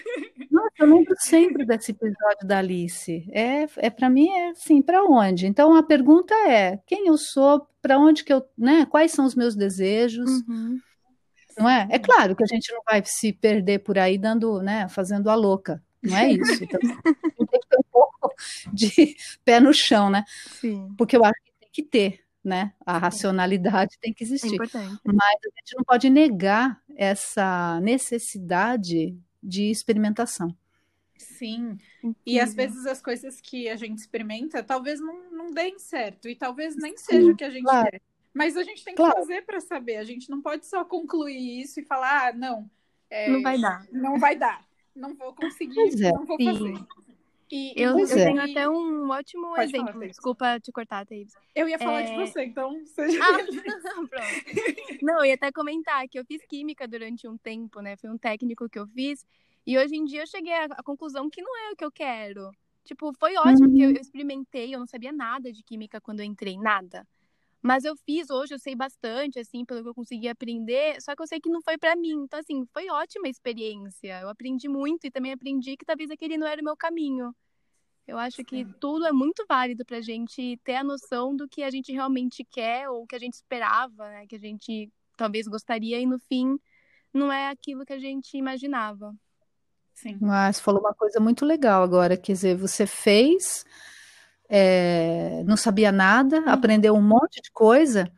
Nossa, 0.51 0.73
eu 0.81 0.87
lembro 0.87 1.15
sempre 1.19 1.65
desse 1.65 1.93
episódio 1.93 2.47
da 2.47 2.59
Alice. 2.59 3.27
É, 3.33 3.67
é 3.77 3.91
para 3.91 4.11
mim 4.11 4.29
é 4.29 4.51
assim, 4.51 4.83
para 4.83 5.05
onde? 5.05 5.47
Então 5.47 5.75
a 5.75 5.83
pergunta 5.83 6.35
é: 6.49 6.79
quem 6.87 7.07
eu 7.07 7.17
sou? 7.17 7.67
Para 7.83 7.99
onde 7.99 8.23
que 8.25 8.33
eu, 8.33 8.43
né? 8.57 8.87
Quais 8.87 9.11
são 9.13 9.25
os 9.27 9.35
meus 9.35 9.55
desejos? 9.57 10.31
Uhum. 10.49 10.79
Não 11.59 11.69
é? 11.69 11.87
É 11.91 11.99
claro 11.99 12.35
que 12.35 12.43
a 12.43 12.47
gente 12.47 12.73
não 12.73 12.81
vai 12.89 13.03
se 13.05 13.33
perder 13.33 13.81
por 13.81 13.99
aí 13.99 14.17
dando, 14.17 14.63
né, 14.63 14.89
fazendo 14.89 15.29
a 15.29 15.35
louca. 15.35 15.83
Não 16.03 16.17
é 16.17 16.33
isso. 16.33 16.63
Então, 16.65 16.81
tem 16.81 17.61
que 17.61 17.69
ter 17.69 17.77
um 17.79 17.85
pouco 17.93 18.35
de 18.73 19.17
pé 19.45 19.61
no 19.61 19.75
chão, 19.75 20.09
né? 20.09 20.25
Sim. 20.61 20.95
Porque 20.97 21.17
eu 21.17 21.25
acho 21.25 21.35
que 21.45 21.53
tem 21.61 21.69
que 21.73 21.83
ter, 21.83 22.21
né? 22.43 22.73
A 22.87 22.97
racionalidade 22.99 23.99
tem 24.01 24.13
que 24.15 24.25
É 24.25 24.27
existir. 24.27 24.55
importante. 24.55 24.99
Mas 25.05 25.19
a 25.45 25.49
gente 25.59 25.77
não 25.77 25.85
pode 25.85 26.09
negar 26.09 26.81
essa 26.97 27.79
necessidade 27.81 29.17
de 29.43 29.71
experimentação. 29.71 30.57
Sim. 31.23 31.79
E 32.27 32.39
às 32.41 32.51
Incrível. 32.53 32.73
vezes 32.75 32.87
as 32.87 33.01
coisas 33.03 33.41
que 33.41 33.69
a 33.69 33.77
gente 33.77 33.99
experimenta 33.99 34.63
talvez 34.63 35.01
não, 35.01 35.31
não 35.31 35.51
deem 35.51 35.79
certo. 35.79 36.29
E 36.29 36.35
talvez 36.37 36.77
nem 36.77 36.97
seja 36.97 37.31
o 37.31 37.37
que 37.37 37.45
a 37.45 37.51
gente 37.51 37.65
claro. 37.65 37.91
quer. 37.91 38.01
Mas 38.35 38.57
a 38.57 38.63
gente 38.63 38.85
tem 38.85 38.95
que 38.95 38.97
Claro. 39.03 39.15
fazer 39.17 39.43
para 39.43 39.61
saber. 39.61 39.97
A 39.97 40.05
gente 40.05 40.31
não 40.31 40.41
pode 40.41 40.67
só 40.67 40.85
concluir 40.85 41.61
isso 41.61 41.81
e 41.81 41.85
falar, 41.85 42.29
ah, 42.29 42.33
não. 42.33 42.71
é, 43.11 43.29
Não 43.29 43.43
vai 43.43 43.59
dar. 43.61 43.87
Não 43.93 44.19
vai 44.19 44.37
dar. 44.37 44.65
Não 44.95 45.15
vou 45.15 45.35
conseguir, 45.35 45.81
é. 46.05 46.13
não 46.13 46.25
vou 46.25 46.37
Sim. 46.39 46.47
fazer. 46.47 46.85
E, 47.51 47.75
Eu, 47.77 47.99
eu 47.99 48.07
é. 48.07 48.25
tenho 48.25 48.41
até 48.41 48.67
um 48.67 49.11
ótimo 49.11 49.49
Pode 49.55 49.65
exemplo. 49.71 49.93
falar. 49.93 50.07
Desculpa 50.07 50.59
te 50.61 50.73
cortar, 50.73 51.05
Thaís. 51.05 51.35
Eu 51.55 51.69
ia 51.69 51.79
falar 51.79 52.01
de 52.03 52.13
É. 52.13 52.17
você, 52.17 52.45
então 52.45 52.81
seja. 52.87 53.19
Ah, 53.23 53.37
pronto. 54.09 54.99
Não, 55.03 55.19
eu 55.19 55.27
ia 55.27 55.35
até 55.35 55.53
comentar 55.53 56.09
que 56.09 56.19
eu 56.19 56.25
fiz 56.25 56.43
química 56.47 56.89
durante 56.89 57.29
um 57.29 57.37
tempo, 57.37 57.81
né? 57.83 57.95
Foi 57.97 58.09
um 58.09 58.17
técnico 58.17 58.69
que 58.71 58.79
eu 58.79 58.87
fiz. 58.87 59.27
E 59.67 59.79
hoje 59.79 59.97
em 59.97 60.05
dia 60.05 60.23
eu 60.23 60.27
cheguei 60.27 60.53
à 60.53 60.65
à 60.67 60.83
conclusão 60.83 61.31
que 61.31 61.43
não 61.43 61.57
é 61.69 61.73
o 61.73 61.77
que 61.77 61.85
eu 61.85 61.93
quero. 61.93 62.51
Tipo, 62.85 63.13
foi 63.19 63.37
ótimo 63.37 63.73
que 63.73 63.83
eu, 63.83 63.91
eu 63.95 64.01
experimentei, 64.01 64.75
eu 64.75 64.79
não 64.81 64.87
sabia 64.87 65.13
nada 65.13 65.53
de 65.53 65.63
química 65.63 66.01
quando 66.01 66.21
eu 66.21 66.27
entrei, 66.27 66.59
nada. 66.59 67.07
Mas 67.63 67.85
eu 67.85 67.95
fiz 67.97 68.31
hoje, 68.31 68.55
eu 68.55 68.59
sei 68.59 68.75
bastante, 68.77 69.39
assim, 69.39 69.65
pelo 69.65 69.83
que 69.83 69.89
eu 69.89 69.95
consegui 69.95 70.29
aprender, 70.29 71.01
só 71.03 71.15
que 71.17 71.23
eu 71.23 71.27
sei 71.29 71.41
que 71.41 71.51
não 71.51 71.63
foi 71.63 71.79
pra 71.79 71.97
mim. 71.97 72.25
Então, 72.25 72.41
assim, 72.41 72.65
foi 72.73 72.89
ótima 72.91 73.29
a 73.29 73.31
experiência. 73.31 74.21
Eu 74.21 74.29
aprendi 74.29 74.69
muito 74.69 75.07
e 75.07 75.11
também 75.13 75.33
aprendi 75.33 75.77
que 75.77 75.85
talvez 75.85 76.11
aquele 76.11 76.37
não 76.39 76.47
era 76.47 76.61
o 76.61 76.65
meu 76.65 76.77
caminho. 76.77 77.35
Eu 78.07 78.19
acho 78.19 78.45
que 78.45 78.67
tudo 78.81 79.07
é 79.07 79.13
muito 79.13 79.45
válido 79.49 79.85
pra 79.85 80.01
gente 80.01 80.59
ter 80.65 80.75
a 80.77 80.85
noção 80.85 81.37
do 81.37 81.49
que 81.49 81.63
a 81.63 81.71
gente 81.71 81.93
realmente 81.93 82.45
quer 82.45 82.89
ou 82.91 83.07
que 83.07 83.15
a 83.17 83.19
gente 83.19 83.35
esperava, 83.35 84.09
né? 84.11 84.27
Que 84.27 84.37
a 84.37 84.39
gente 84.41 84.91
talvez 85.17 85.47
gostaria 85.47 86.01
e 86.01 86.07
no 86.07 86.19
fim 86.19 86.59
não 87.15 87.33
é 87.33 87.49
aquilo 87.51 87.85
que 87.87 87.93
a 87.93 87.99
gente 87.99 88.37
imaginava. 88.37 89.15
Sim. 90.03 90.19
Mas 90.21 90.59
falou 90.59 90.81
uma 90.81 90.93
coisa 90.93 91.21
muito 91.21 91.45
legal 91.45 91.83
agora, 91.83 92.17
quer 92.17 92.33
dizer, 92.33 92.57
você 92.57 92.87
fez, 92.87 93.65
é, 94.49 95.43
não 95.45 95.57
sabia 95.57 95.93
nada, 95.93 96.41
aprendeu 96.51 96.95
um 96.95 97.03
monte 97.03 97.41
de 97.41 97.53
coisa, 97.53 98.13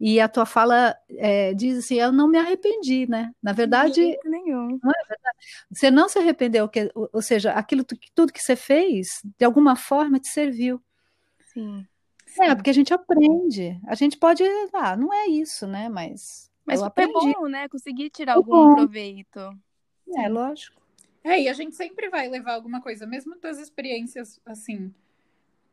E 0.00 0.20
a 0.20 0.28
tua 0.28 0.46
fala 0.46 0.96
é, 1.10 1.54
diz 1.54 1.78
assim: 1.78 1.96
eu 1.96 2.12
não 2.12 2.28
me 2.28 2.38
arrependi, 2.38 3.08
né? 3.08 3.32
Na 3.42 3.52
verdade, 3.52 4.00
nenhum. 4.24 4.78
não 4.82 4.90
é 4.90 5.04
verdade. 5.08 5.38
Você 5.72 5.90
não 5.90 6.08
se 6.08 6.18
arrependeu, 6.18 6.68
que, 6.68 6.90
ou 6.94 7.22
seja, 7.22 7.52
aquilo 7.52 7.84
tudo 8.14 8.32
que 8.32 8.40
você 8.42 8.56
fez, 8.56 9.08
de 9.38 9.44
alguma 9.44 9.76
forma, 9.76 10.20
te 10.20 10.28
serviu. 10.28 10.80
Sim. 11.52 11.86
É, 12.40 12.54
porque 12.54 12.70
a 12.70 12.74
gente 12.74 12.92
aprende. 12.92 13.80
A 13.86 13.94
gente 13.94 14.18
pode, 14.18 14.42
ah, 14.72 14.96
não 14.96 15.12
é 15.12 15.26
isso, 15.28 15.66
né? 15.66 15.88
Mas, 15.88 16.50
Mas 16.66 16.80
foi 16.80 16.88
aprendi. 16.88 17.12
bom, 17.12 17.48
né? 17.48 17.68
Conseguir 17.68 18.10
tirar 18.10 18.34
Foi 18.34 18.42
algum 18.42 18.68
bom. 18.68 18.74
proveito. 18.74 19.40
É, 20.16 20.28
lógico. 20.28 20.83
É, 21.24 21.40
e 21.40 21.48
a 21.48 21.54
gente 21.54 21.74
sempre 21.74 22.10
vai 22.10 22.28
levar 22.28 22.52
alguma 22.52 22.82
coisa, 22.82 23.06
mesmo 23.06 23.34
das 23.40 23.58
experiências, 23.58 24.38
assim, 24.44 24.94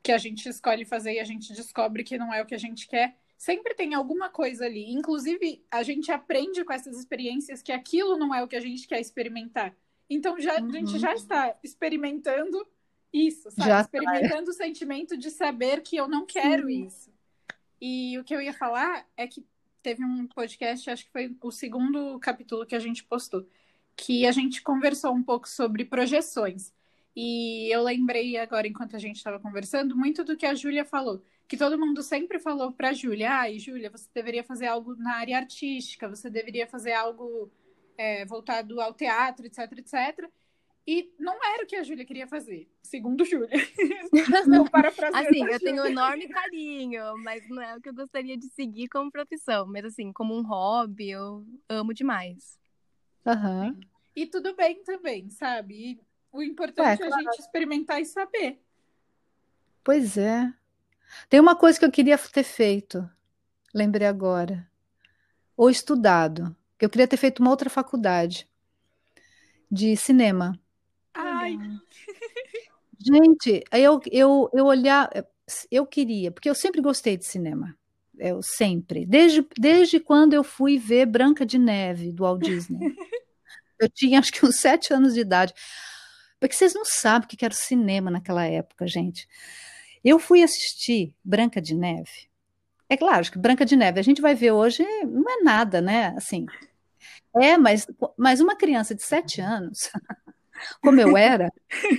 que 0.01 0.11
a 0.11 0.17
gente 0.17 0.47
escolhe 0.47 0.85
fazer 0.85 1.13
e 1.13 1.19
a 1.19 1.25
gente 1.25 1.53
descobre 1.53 2.03
que 2.03 2.17
não 2.17 2.33
é 2.33 2.41
o 2.41 2.45
que 2.45 2.55
a 2.55 2.57
gente 2.57 2.87
quer. 2.87 3.17
Sempre 3.37 3.73
tem 3.75 3.93
alguma 3.93 4.29
coisa 4.29 4.65
ali. 4.65 4.91
Inclusive, 4.93 5.63
a 5.69 5.83
gente 5.83 6.11
aprende 6.11 6.63
com 6.63 6.71
essas 6.71 6.97
experiências 6.97 7.61
que 7.61 7.71
aquilo 7.71 8.17
não 8.17 8.33
é 8.33 8.41
o 8.41 8.47
que 8.47 8.55
a 8.55 8.61
gente 8.61 8.87
quer 8.87 9.01
experimentar. 9.01 9.75
Então, 10.09 10.39
já, 10.39 10.55
a 10.55 10.59
gente 10.59 10.93
Uhum. 10.93 10.99
já 10.99 11.13
está 11.13 11.57
experimentando 11.63 12.65
isso, 13.11 13.51
sabe? 13.51 13.67
Já 13.67 13.75
tá. 13.75 13.81
experimentando 13.81 14.51
o 14.51 14.53
sentimento 14.53 15.17
de 15.17 15.29
saber 15.29 15.81
que 15.81 15.97
eu 15.97 16.07
não 16.07 16.25
quero 16.25 16.67
Sim. 16.67 16.85
isso. 16.85 17.11
E 17.81 18.17
o 18.19 18.23
que 18.23 18.33
eu 18.33 18.41
ia 18.41 18.53
falar 18.53 19.05
é 19.17 19.27
que 19.27 19.45
teve 19.81 20.05
um 20.05 20.27
podcast, 20.27 20.89
acho 20.89 21.05
que 21.05 21.11
foi 21.11 21.35
o 21.41 21.51
segundo 21.51 22.19
capítulo 22.19 22.65
que 22.65 22.75
a 22.75 22.79
gente 22.79 23.03
postou, 23.03 23.45
que 24.01 24.25
a 24.25 24.31
gente 24.31 24.63
conversou 24.63 25.13
um 25.13 25.21
pouco 25.21 25.47
sobre 25.47 25.85
projeções. 25.85 26.73
E 27.15 27.69
eu 27.71 27.83
lembrei 27.83 28.35
agora, 28.35 28.67
enquanto 28.67 28.95
a 28.95 28.99
gente 28.99 29.17
estava 29.17 29.39
conversando, 29.39 29.95
muito 29.95 30.23
do 30.23 30.35
que 30.35 30.45
a 30.45 30.55
Júlia 30.55 30.83
falou. 30.83 31.23
Que 31.47 31.55
todo 31.55 31.77
mundo 31.77 32.01
sempre 32.01 32.39
falou 32.39 32.71
para 32.71 32.89
a 32.89 32.93
Júlia: 32.93 33.31
ai, 33.31 33.59
Júlia, 33.59 33.91
você 33.91 34.09
deveria 34.13 34.43
fazer 34.43 34.65
algo 34.65 34.95
na 34.95 35.17
área 35.17 35.37
artística, 35.37 36.09
você 36.09 36.31
deveria 36.31 36.65
fazer 36.65 36.93
algo 36.93 37.51
é, 37.95 38.25
voltado 38.25 38.81
ao 38.81 38.93
teatro, 38.93 39.45
etc, 39.45 39.71
etc. 39.77 40.27
E 40.87 41.13
não 41.19 41.37
era 41.53 41.63
o 41.63 41.67
que 41.67 41.75
a 41.75 41.83
Júlia 41.83 42.05
queria 42.05 42.25
fazer, 42.25 42.67
segundo 42.81 43.23
Júlia. 43.23 43.49
Estou 44.11 44.67
parafraseando 44.67 45.27
Assim, 45.27 45.45
eu 45.45 45.59
tenho 45.59 45.83
um 45.83 45.85
enorme 45.85 46.27
carinho, 46.27 47.03
mas 47.19 47.47
não 47.49 47.61
é 47.61 47.77
o 47.77 47.81
que 47.81 47.89
eu 47.89 47.93
gostaria 47.93 48.35
de 48.35 48.47
seguir 48.47 48.87
como 48.87 49.11
profissão. 49.11 49.67
Mas 49.67 49.85
assim, 49.85 50.11
como 50.11 50.35
um 50.35 50.41
hobby, 50.41 51.11
eu 51.11 51.45
amo 51.69 51.93
demais. 51.93 52.59
Aham. 53.25 53.77
E 54.15 54.25
tudo 54.25 54.55
bem 54.55 54.83
também, 54.83 55.29
sabe? 55.29 55.73
E 55.75 56.01
o 56.31 56.41
importante 56.41 57.01
É, 57.01 57.05
é, 57.05 57.13
a 57.13 57.17
gente 57.21 57.39
experimentar 57.39 58.01
e 58.01 58.05
saber. 58.05 58.59
Pois 59.83 60.17
é. 60.17 60.51
Tem 61.29 61.39
uma 61.39 61.55
coisa 61.55 61.77
que 61.77 61.85
eu 61.85 61.91
queria 61.91 62.17
ter 62.17 62.43
feito, 62.43 63.09
lembrei 63.73 64.07
agora. 64.07 64.69
Ou 65.57 65.69
estudado, 65.69 66.55
que 66.77 66.85
eu 66.85 66.89
queria 66.89 67.07
ter 67.07 67.17
feito 67.17 67.39
uma 67.39 67.49
outra 67.51 67.69
faculdade 67.69 68.47
de 69.69 69.95
cinema. 69.95 70.59
Ai, 71.13 71.57
Gente, 73.03 73.63
eu, 73.71 73.99
eu, 74.11 74.49
eu 74.53 74.65
olhar, 74.65 75.09
eu 75.71 75.85
queria, 75.87 76.31
porque 76.31 76.49
eu 76.49 76.53
sempre 76.53 76.81
gostei 76.81 77.17
de 77.17 77.25
cinema. 77.25 77.75
Eu 78.17 78.41
sempre. 78.43 79.05
Desde, 79.07 79.43
desde 79.57 79.99
quando 79.99 80.33
eu 80.33 80.43
fui 80.43 80.77
ver 80.77 81.07
Branca 81.07 81.43
de 81.43 81.57
Neve, 81.57 82.11
do 82.11 82.23
Walt 82.23 82.43
Disney. 82.43 82.95
Eu 83.81 83.89
tinha 83.89 84.19
acho 84.19 84.31
que 84.31 84.45
uns 84.45 84.59
sete 84.59 84.93
anos 84.93 85.13
de 85.13 85.21
idade. 85.21 85.53
Porque 86.39 86.55
vocês 86.55 86.73
não 86.73 86.85
sabem 86.85 87.25
o 87.25 87.27
que 87.27 87.43
era 87.43 87.53
o 87.53 87.57
cinema 87.57 88.09
naquela 88.09 88.45
época, 88.45 88.87
gente. 88.87 89.27
Eu 90.03 90.17
fui 90.17 90.41
assistir 90.41 91.15
Branca 91.23 91.61
de 91.61 91.75
Neve. 91.75 92.29
É 92.89 92.97
claro 92.97 93.31
que 93.31 93.37
Branca 93.37 93.65
de 93.65 93.75
Neve 93.75 93.99
a 93.99 94.03
gente 94.03 94.21
vai 94.21 94.35
ver 94.35 94.51
hoje, 94.51 94.83
não 95.05 95.29
é 95.29 95.43
nada, 95.43 95.81
né? 95.81 96.13
Assim. 96.17 96.45
É, 97.35 97.57
mas, 97.57 97.87
mas 98.17 98.39
uma 98.39 98.55
criança 98.55 98.93
de 98.93 99.03
sete 99.03 99.39
anos, 99.39 99.89
como 100.81 100.99
eu 100.99 101.15
era, 101.15 101.49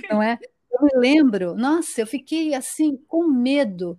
não 0.09 0.21
é? 0.21 0.37
Eu 0.71 0.83
me 0.85 0.91
lembro, 0.95 1.55
nossa, 1.55 2.01
eu 2.01 2.07
fiquei 2.07 2.53
assim 2.53 2.97
com 3.07 3.27
medo 3.27 3.97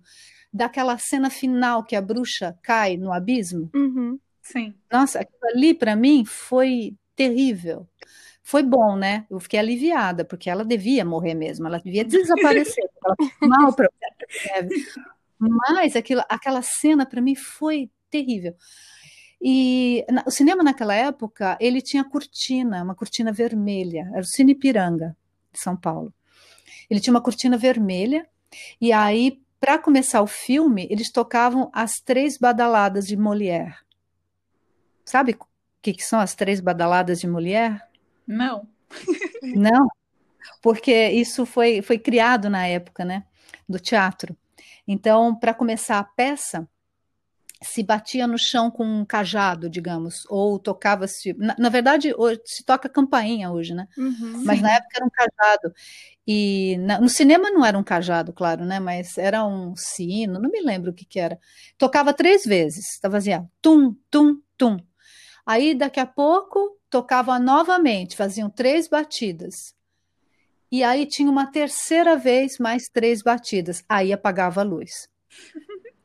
daquela 0.53 0.97
cena 0.97 1.29
final 1.29 1.83
que 1.83 1.95
a 1.95 2.01
bruxa 2.01 2.57
cai 2.61 2.97
no 2.97 3.11
abismo. 3.11 3.69
Uhum. 3.73 4.19
sim. 4.41 4.73
Nossa, 4.91 5.19
aquilo 5.19 5.45
ali 5.53 5.73
para 5.73 5.95
mim 5.95 6.23
foi 6.23 6.95
terrível. 7.15 7.87
Foi 8.43 8.61
bom, 8.61 8.95
né? 8.95 9.25
Eu 9.29 9.39
fiquei 9.39 9.59
aliviada, 9.59 10.23
porque 10.23 10.49
ela 10.49 10.63
devia 10.63 11.03
morrer 11.03 11.33
mesmo, 11.33 11.65
ela 11.65 11.79
devia 11.79 12.05
desaparecer, 12.05 12.83
ela 13.03 13.15
mal 13.41 13.73
para 13.73 13.89
Mas 15.39 15.95
aquilo, 15.95 16.21
aquela 16.29 16.61
cena 16.61 17.05
para 17.05 17.21
mim 17.21 17.35
foi 17.35 17.89
terrível. 18.09 18.55
E 19.41 20.05
na- 20.09 20.23
o 20.27 20.31
cinema 20.31 20.63
naquela 20.63 20.93
época, 20.93 21.57
ele 21.59 21.81
tinha 21.81 22.03
cortina, 22.03 22.83
uma 22.83 22.95
cortina 22.95 23.31
vermelha, 23.31 24.09
era 24.13 24.21
o 24.21 24.25
Cine 24.25 24.53
Ipiranga, 24.53 25.15
de 25.51 25.59
São 25.59 25.75
Paulo. 25.75 26.13
Ele 26.89 26.99
tinha 26.99 27.13
uma 27.13 27.21
cortina 27.21 27.57
vermelha, 27.57 28.27
e 28.79 28.91
aí, 28.91 29.41
para 29.59 29.77
começar 29.79 30.21
o 30.21 30.27
filme, 30.27 30.87
eles 30.89 31.11
tocavam 31.11 31.69
as 31.73 31.93
três 31.95 32.37
badaladas 32.37 33.07
de 33.07 33.17
Molière. 33.17 33.75
Sabe 35.03 35.35
que, 35.85 35.93
que 35.93 36.03
são 36.03 36.19
as 36.19 36.33
três 36.33 36.59
badaladas 36.59 37.19
de 37.19 37.27
Molière? 37.27 37.79
Não. 38.25 38.67
Não, 39.43 39.87
porque 40.59 41.09
isso 41.09 41.45
foi, 41.45 41.83
foi 41.83 41.99
criado 41.99 42.49
na 42.49 42.65
época, 42.65 43.05
né, 43.05 43.23
do 43.69 43.79
teatro. 43.79 44.35
Então, 44.87 45.35
para 45.35 45.53
começar 45.53 45.99
a 45.99 46.03
peça, 46.03 46.67
se 47.61 47.83
batia 47.83 48.25
no 48.25 48.37
chão 48.37 48.71
com 48.71 48.83
um 48.83 49.05
cajado, 49.05 49.69
digamos, 49.69 50.25
ou 50.27 50.57
tocava-se. 50.57 51.33
Na, 51.37 51.55
na 51.57 51.69
verdade, 51.69 52.13
hoje, 52.17 52.41
se 52.45 52.63
toca 52.63 52.89
campainha 52.89 53.51
hoje, 53.51 53.73
né? 53.75 53.87
Uhum. 53.95 54.41
Mas 54.43 54.61
na 54.61 54.71
época 54.71 54.97
era 54.97 55.05
um 55.05 55.09
cajado. 55.09 55.73
E 56.27 56.77
na- 56.79 56.99
no 56.99 57.09
cinema 57.09 57.51
não 57.51 57.63
era 57.63 57.77
um 57.77 57.83
cajado, 57.83 58.33
claro, 58.33 58.65
né? 58.65 58.79
Mas 58.79 59.17
era 59.17 59.45
um 59.45 59.75
sino, 59.75 60.39
não 60.39 60.49
me 60.49 60.61
lembro 60.61 60.91
o 60.91 60.93
que 60.93 61.05
que 61.05 61.19
era. 61.19 61.39
Tocava 61.77 62.13
três 62.13 62.43
vezes, 62.43 62.93
estava 62.93 63.17
assim, 63.17 63.33
ó, 63.33 63.43
tum, 63.61 63.95
tum, 64.09 64.41
tum. 64.57 64.77
Aí 65.45 65.75
daqui 65.75 65.99
a 65.99 66.05
pouco 66.05 66.77
tocava 66.89 67.37
novamente, 67.37 68.15
faziam 68.15 68.49
três 68.49 68.87
batidas. 68.87 69.75
E 70.71 70.83
aí 70.83 71.05
tinha 71.05 71.29
uma 71.29 71.45
terceira 71.45 72.17
vez 72.17 72.57
mais 72.57 72.89
três 72.89 73.21
batidas. 73.21 73.83
Aí 73.87 74.11
apagava 74.11 74.61
a 74.61 74.63
luz. 74.63 75.09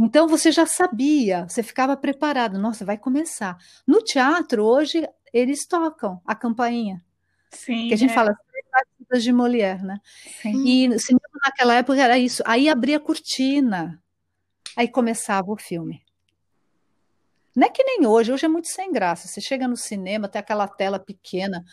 Então 0.00 0.28
você 0.28 0.52
já 0.52 0.64
sabia, 0.64 1.44
você 1.48 1.60
ficava 1.60 1.96
preparado. 1.96 2.56
Nossa, 2.56 2.84
vai 2.84 2.96
começar. 2.96 3.58
No 3.84 4.00
teatro, 4.00 4.64
hoje, 4.64 5.04
eles 5.32 5.66
tocam 5.66 6.22
a 6.24 6.36
campainha. 6.36 7.04
Sim. 7.50 7.88
Que 7.88 7.94
a 7.94 7.96
gente 7.96 8.12
é, 8.12 8.14
fala 8.14 8.38
batidas 8.70 9.24
de 9.24 9.32
Molière, 9.32 9.82
né? 9.82 10.00
sim. 10.40 10.62
E 10.64 10.98
cinema 11.00 11.28
naquela 11.44 11.74
época 11.74 12.00
era 12.00 12.16
isso. 12.16 12.42
Aí 12.46 12.68
abria 12.68 12.98
a 12.98 13.00
cortina, 13.00 14.00
aí 14.76 14.86
começava 14.86 15.50
o 15.50 15.56
filme. 15.56 16.00
Não 17.58 17.66
é 17.66 17.70
que 17.70 17.82
nem 17.82 18.06
hoje, 18.06 18.32
hoje 18.32 18.44
é 18.46 18.48
muito 18.48 18.68
sem 18.68 18.92
graça. 18.92 19.26
Você 19.26 19.40
chega 19.40 19.66
no 19.66 19.76
cinema, 19.76 20.28
tem 20.28 20.38
aquela 20.38 20.68
tela 20.68 20.96
pequena, 20.96 21.64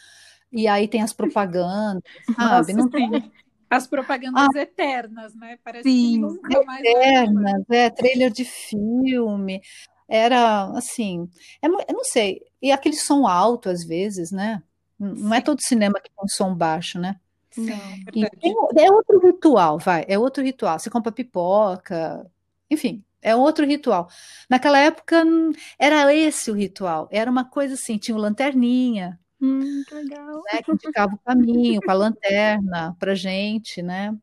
e 0.52 0.68
aí 0.68 0.88
tem 0.88 1.04
as 1.04 1.14
propagandas, 1.14 2.02
sabe? 2.36 2.74
Nossa, 2.74 2.74
Não 2.74 2.90
tem. 2.90 3.32
As 3.70 3.86
propagandas 3.86 4.56
eternas, 4.56 5.36
né? 5.36 5.60
Parece 5.64 5.88
Sim. 5.88 6.12
que 6.14 6.18
nunca 6.18 6.64
mais 6.64 6.84
externas, 6.84 7.64
é, 7.70 7.90
trailer 7.92 8.32
de 8.32 8.46
filme. 8.46 9.62
Era 10.10 10.72
assim, 10.76 11.30
é 11.62 11.68
eu 11.68 11.94
não 11.94 12.04
sei, 12.04 12.42
e 12.60 12.72
aquele 12.72 12.96
som 12.96 13.28
alto 13.28 13.70
às 13.70 13.84
vezes, 13.84 14.32
né? 14.32 14.64
Não 14.98 15.36
é 15.36 15.42
todo 15.42 15.62
cinema 15.62 16.00
que 16.00 16.10
tem 16.10 16.24
um 16.24 16.28
som 16.28 16.56
baixo, 16.56 16.98
né? 17.00 17.20
Sim, 17.52 18.04
tem 18.12 18.54
o- 18.56 18.70
é 18.76 18.92
outro 18.92 19.20
ritual, 19.20 19.78
vai, 19.78 20.04
é 20.08 20.18
outro 20.18 20.44
ritual. 20.44 20.80
Você 20.80 20.90
compra 20.90 21.12
pipoca, 21.12 22.26
enfim, 22.72 23.04
é 23.26 23.36
outro 23.36 23.66
ritual. 23.66 24.08
Naquela 24.50 24.80
época 24.80 25.24
hum, 25.26 25.52
era 25.80 26.14
esse 26.16 26.52
o 26.52 26.56
ritual, 26.56 27.08
era 27.12 27.30
uma 27.32 27.46
coisa 27.46 27.74
assim, 27.76 27.98
tinha 27.98 28.16
o 28.18 28.20
lanterninha, 28.22 29.20
Hum, 29.42 29.84
que 29.88 29.96
legal. 29.96 30.42
né, 30.54 30.62
que 30.64 30.72
indicava 30.72 31.16
o 31.16 31.20
caminho 31.20 31.82
com 31.82 31.92
a 31.92 31.94
lanterna 31.96 32.96
pra 33.00 33.16
gente, 33.16 33.82
né? 33.84 34.16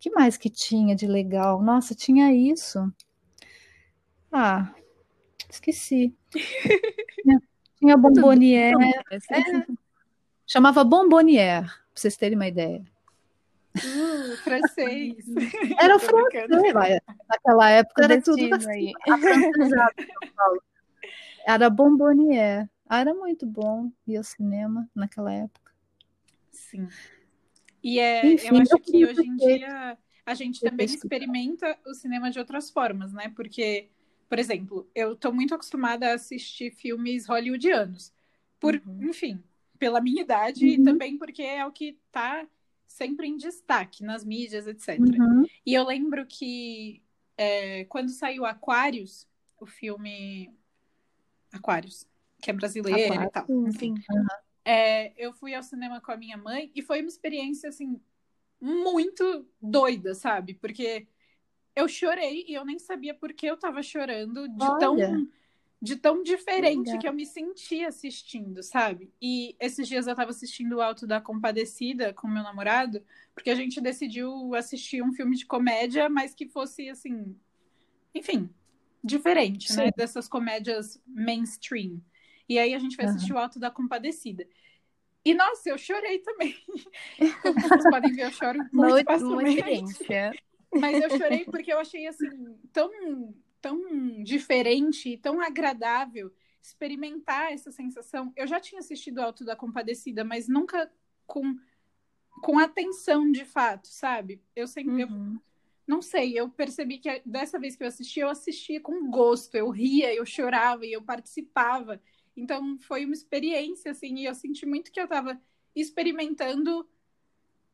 Que 0.00 0.10
mais 0.10 0.36
que 0.36 0.50
tinha 0.50 0.96
de 0.96 1.06
legal? 1.06 1.62
Nossa, 1.62 1.94
tinha 1.94 2.32
isso. 2.34 2.80
Ah, 4.32 4.74
esqueci. 5.50 6.14
Tinha, 7.22 7.40
tinha 7.78 7.96
bombonier, 7.98 8.74
É. 8.80 9.66
chamava 10.46 10.84
bombonier, 10.84 11.64
pra 11.64 11.74
vocês 11.94 12.16
terem 12.16 12.36
uma 12.36 12.48
ideia. 12.48 12.84
Uh, 13.82 14.36
francês. 14.38 15.26
Era 15.78 15.98
Tô 16.00 16.12
brincando. 16.12 16.56
francês, 16.56 16.72
vai. 16.72 16.98
naquela 17.28 17.70
época 17.70 18.04
era 18.04 18.18
tudo 18.18 18.48
assim. 18.54 18.92
Era 21.46 21.70
bombonier. 21.70 22.68
Ah, 22.86 23.00
era 23.00 23.14
muito 23.14 23.46
bom 23.46 23.90
ir 24.06 24.18
ao 24.18 24.24
cinema 24.24 24.86
naquela 24.94 25.32
época. 25.32 25.72
Sim. 26.50 26.94
E 27.82 27.98
é, 28.00 28.34
Enfim, 28.34 28.46
eu 28.48 28.56
acho 28.58 28.80
que 28.80 29.06
hoje 29.06 29.26
em 29.26 29.36
dia 29.36 29.98
a 30.26 30.34
gente 30.34 30.62
também 30.62 30.94
experimenta 30.94 31.78
o 31.86 31.94
cinema 31.94 32.30
de 32.30 32.38
outras 32.38 32.70
formas, 32.70 33.12
né? 33.12 33.30
Porque, 33.36 33.90
por 34.28 34.38
exemplo, 34.38 34.90
eu 34.94 35.16
tô 35.16 35.32
muito 35.32 35.54
acostumada 35.54 36.10
a 36.10 36.14
assistir 36.14 36.72
filmes 36.72 37.26
hollywoodianos. 37.28 38.12
Por, 38.60 38.82
Uhum. 38.86 39.08
enfim, 39.10 39.44
pela 39.78 40.00
minha 40.00 40.22
idade 40.22 40.66
e 40.66 40.78
Uhum. 40.78 40.84
também 40.84 41.18
porque 41.18 41.42
é 41.42 41.66
o 41.66 41.72
que 41.72 41.98
tá 42.12 42.48
sempre 42.86 43.26
em 43.26 43.36
destaque 43.36 44.02
nas 44.02 44.24
mídias, 44.24 44.66
etc. 44.66 44.98
Uhum. 44.98 45.44
E 45.64 45.74
eu 45.74 45.84
lembro 45.84 46.26
que 46.26 47.02
é, 47.36 47.84
quando 47.86 48.10
saiu 48.10 48.44
Aquários, 48.44 49.26
o 49.60 49.66
filme 49.66 50.52
Aquários, 51.52 52.06
que 52.40 52.50
é 52.50 52.52
brasileiro 52.52 52.98
e 52.98 53.04
Aquários, 53.04 53.32
tal. 53.32 53.66
Enfim, 53.66 53.96
sim. 53.96 54.04
é, 54.64 55.12
eu 55.16 55.32
fui 55.32 55.54
ao 55.54 55.62
cinema 55.62 56.00
com 56.00 56.12
a 56.12 56.16
minha 56.16 56.36
mãe 56.36 56.70
e 56.74 56.82
foi 56.82 57.00
uma 57.00 57.08
experiência 57.08 57.68
assim 57.68 58.00
muito 58.60 59.46
doida, 59.60 60.14
sabe? 60.14 60.54
Porque 60.54 61.06
eu 61.76 61.88
chorei 61.88 62.44
e 62.48 62.54
eu 62.54 62.64
nem 62.64 62.78
sabia 62.78 63.14
por 63.14 63.32
que 63.32 63.46
eu 63.46 63.56
tava 63.56 63.82
chorando 63.82 64.48
de 64.48 64.64
Olha. 64.64 64.78
tão 64.78 64.96
de 65.84 65.96
tão 65.96 66.22
diferente 66.22 66.86
Legal. 66.86 66.98
que 66.98 67.08
eu 67.08 67.12
me 67.12 67.26
senti 67.26 67.84
assistindo, 67.84 68.62
sabe? 68.62 69.12
E 69.20 69.54
esses 69.60 69.86
dias 69.86 70.06
eu 70.06 70.16
tava 70.16 70.30
assistindo 70.30 70.76
o 70.76 70.80
Alto 70.80 71.06
da 71.06 71.20
Compadecida 71.20 72.14
com 72.14 72.26
meu 72.26 72.42
namorado, 72.42 73.04
porque 73.34 73.50
a 73.50 73.54
gente 73.54 73.82
decidiu 73.82 74.54
assistir 74.54 75.02
um 75.02 75.12
filme 75.12 75.36
de 75.36 75.44
comédia, 75.44 76.08
mas 76.08 76.34
que 76.34 76.48
fosse 76.48 76.88
assim, 76.88 77.36
enfim, 78.14 78.48
diferente, 79.04 79.70
né? 79.74 79.84
Sim. 79.84 79.92
Dessas 79.94 80.26
comédias 80.26 80.98
mainstream. 81.06 82.00
E 82.48 82.58
aí 82.58 82.72
a 82.72 82.78
gente 82.78 82.96
foi 82.96 83.04
Aham. 83.04 83.14
assistir 83.14 83.34
o 83.34 83.38
Alto 83.38 83.58
da 83.58 83.70
Compadecida. 83.70 84.48
E 85.22 85.34
nossa, 85.34 85.68
eu 85.68 85.76
chorei 85.76 86.20
também. 86.20 86.56
Como 87.42 87.60
vocês 87.60 87.84
podem 87.84 88.14
ver, 88.14 88.24
eu 88.24 88.32
choro 88.32 88.58
muito 88.72 89.04
facilmente. 89.04 90.08
Mas 90.72 90.98
eu 90.98 91.10
chorei 91.10 91.44
porque 91.44 91.70
eu 91.70 91.78
achei 91.78 92.06
assim 92.06 92.56
tão, 92.72 93.34
tão 93.64 94.22
diferente 94.22 95.08
e 95.08 95.16
tão 95.16 95.40
agradável 95.40 96.30
experimentar 96.60 97.50
essa 97.50 97.72
sensação. 97.72 98.30
Eu 98.36 98.46
já 98.46 98.60
tinha 98.60 98.78
assistido 98.78 99.20
Alto 99.20 99.42
da 99.42 99.56
Compadecida, 99.56 100.22
mas 100.22 100.46
nunca 100.48 100.92
com, 101.26 101.56
com 102.42 102.58
atenção 102.58 103.32
de 103.32 103.42
fato, 103.46 103.88
sabe? 103.88 104.42
Eu 104.54 104.66
sempre. 104.68 105.00
eu- 105.04 105.08
Uhum. 105.08 105.40
não 105.86 106.02
sei, 106.02 106.38
eu 106.38 106.50
percebi 106.50 106.98
que 106.98 107.22
dessa 107.24 107.58
vez 107.58 107.74
que 107.74 107.82
eu 107.82 107.88
assisti, 107.88 108.20
eu 108.20 108.28
assistia 108.28 108.82
com 108.82 109.10
gosto, 109.10 109.54
eu 109.54 109.70
ria, 109.70 110.14
eu 110.14 110.26
chorava 110.26 110.84
e 110.84 110.92
eu 110.92 111.00
participava. 111.00 111.98
Então 112.36 112.78
foi 112.80 113.06
uma 113.06 113.14
experiência, 113.14 113.92
assim, 113.92 114.14
e 114.18 114.26
eu 114.26 114.34
senti 114.34 114.66
muito 114.66 114.92
que 114.92 115.00
eu 115.00 115.04
estava 115.04 115.40
experimentando 115.74 116.86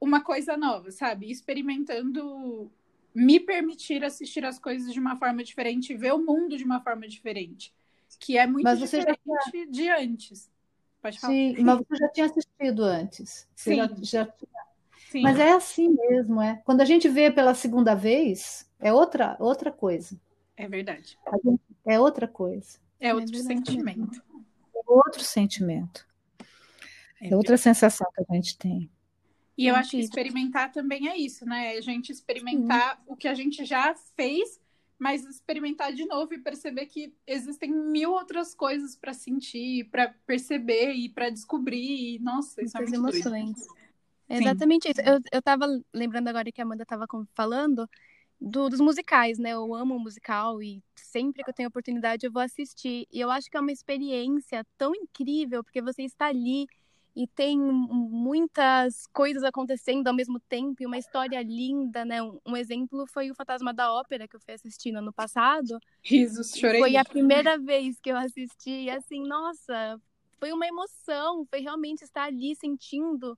uma 0.01 0.21
coisa 0.23 0.57
nova, 0.57 0.93
sabe? 0.93 1.31
Experimentando 1.31 2.73
me 3.15 3.41
permitir 3.41 4.05
assistir 4.05 4.45
as 4.45 4.59
coisas 4.59 4.93
de 4.93 5.01
uma 5.01 5.17
forma 5.17 5.43
diferente, 5.43 5.95
ver 5.95 6.13
o 6.13 6.19
mundo 6.19 6.57
de 6.57 6.65
uma 6.65 6.81
forma 6.81 7.09
diferente, 7.09 7.75
que 8.19 8.39
é 8.39 8.47
muito 8.47 8.65
Mas 8.65 8.81
você 8.81 9.01
já 9.01 9.13
diferente 9.13 9.71
de 9.71 9.89
antes. 9.89 10.51
Pode 11.03 11.19
falar. 11.19 11.33
Sim, 11.33 11.57
mas 11.63 11.79
você 11.79 11.97
já 11.97 12.09
tinha 12.09 12.27
assistido 12.27 12.85
antes. 12.85 13.49
Você 13.57 13.71
Sim. 13.71 13.77
já- 13.77 14.25
já 14.25 14.35
Sim. 15.11 15.23
Mas 15.23 15.41
é 15.41 15.53
assim 15.53 15.89
mesmo, 15.89 16.41
é. 16.41 16.63
Quando 16.65 16.83
a 16.83 16.85
gente 16.85 17.09
vê 17.09 17.33
pela 17.33 17.53
segunda 17.53 17.97
vez, 17.97 18.71
é 18.79 18.93
outra, 18.93 19.37
outra 19.41 19.73
coisa. 19.73 20.17
É 20.57 20.69
verdade. 20.69 21.19
É 21.85 21.99
outra 21.99 22.29
coisa. 22.29 22.79
É 23.01 23.09
É 23.09 23.15
outro 23.15 23.33
verdade 23.33 23.57
sentimento. 23.71 24.23
É 24.73 24.81
outro 24.87 25.25
sentimento. 25.25 26.07
É 27.21 27.35
outra 27.35 27.57
sensação 27.57 28.07
que 28.15 28.25
a 28.29 28.35
gente 28.35 28.57
tem. 28.57 28.89
E 29.57 29.67
eu 29.67 29.75
acho 29.75 29.91
que 29.91 29.97
Acredito. 29.97 30.19
experimentar 30.19 30.73
também 30.73 31.09
é 31.09 31.17
isso, 31.17 31.45
né? 31.45 31.73
A 31.77 31.81
gente 31.81 32.11
experimentar 32.11 33.03
o 33.07 33.15
que 33.17 33.29
a 33.29 33.35
gente 33.35 33.65
já 33.65 33.95
fez, 34.17 34.59
mas 34.99 35.25
experimentar 35.27 35.93
de 35.93 36.05
novo 36.07 36.33
e 36.35 36.39
perceber 36.39 36.87
que 36.87 37.13
existem 37.27 37.71
mil 37.71 38.13
outras 38.13 38.55
coisas 38.55 38.97
para 38.97 39.13
sentir, 39.13 39.85
para 39.91 40.15
perceber 40.27 40.93
e 40.95 41.09
para 41.09 41.31
descobrir. 41.31 42.17
E, 42.17 42.19
nossa, 42.21 42.63
isso 42.63 42.77
é 42.77 42.81
Muitas 42.81 43.01
muito 43.01 43.13
doido. 43.13 43.27
emoções. 43.29 43.67
É 44.29 44.37
Sim. 44.39 44.45
exatamente 44.45 44.89
isso. 44.89 45.01
Eu, 45.01 45.21
eu 45.33 45.43
tava 45.43 45.67
lembrando 45.93 46.29
agora 46.29 46.51
que 46.53 46.61
a 46.61 46.65
Amanda 46.65 46.87
tava 46.87 47.07
com- 47.07 47.27
falando 47.35 47.89
do- 48.41 48.69
dos 48.69 48.81
musicais, 48.81 49.39
né? 49.39 49.51
Eu 49.53 49.75
amo 49.75 49.99
musical 49.99 50.63
e 50.63 50.83
sempre 50.97 51.43
que 51.43 51.51
eu 51.51 51.55
tenho 51.55 51.69
oportunidade 51.69 52.25
eu 52.27 52.33
vou 52.33 52.43
assistir. 52.43 53.07
E 53.13 53.21
eu 53.21 53.31
acho 53.31 53.51
que 53.51 53.57
é 53.57 53.61
uma 53.61 53.73
experiência 53.73 54.65
tão 54.79 54.95
incrível, 54.95 55.63
porque 55.65 55.83
você 55.83 56.03
está 56.03 56.27
ali 56.29 56.67
e 57.15 57.27
tem 57.27 57.59
muitas 57.59 59.07
coisas 59.13 59.43
acontecendo 59.43 60.07
ao 60.07 60.15
mesmo 60.15 60.39
tempo 60.41 60.83
e 60.83 60.87
uma 60.87 60.99
história 60.99 61.43
linda, 61.43 62.05
né? 62.05 62.23
Um, 62.23 62.39
um 62.47 62.57
exemplo 62.57 63.07
foi 63.09 63.31
o 63.31 63.35
Fantasma 63.35 63.75
da 63.75 63.93
Ópera 63.93 64.29
que 64.29 64.37
eu 64.37 64.41
fui 64.41 64.55
assistir 64.55 64.93
no 64.93 64.99
ano 64.99 65.13
passado. 65.13 65.79
Risos, 66.03 66.53
chorei. 66.55 66.81
Foi 66.81 66.97
a 66.97 67.05
primeira 67.05 67.59
vez 67.59 67.99
que 68.01 68.11
eu 68.11 68.17
assisti, 68.17 68.85
e 68.85 68.91
assim, 68.91 69.23
nossa, 69.27 70.01
foi 70.39 70.53
uma 70.53 70.67
emoção, 70.67 71.45
foi 71.51 71.61
realmente 71.61 72.03
estar 72.03 72.25
ali 72.25 72.55
sentindo 72.55 73.37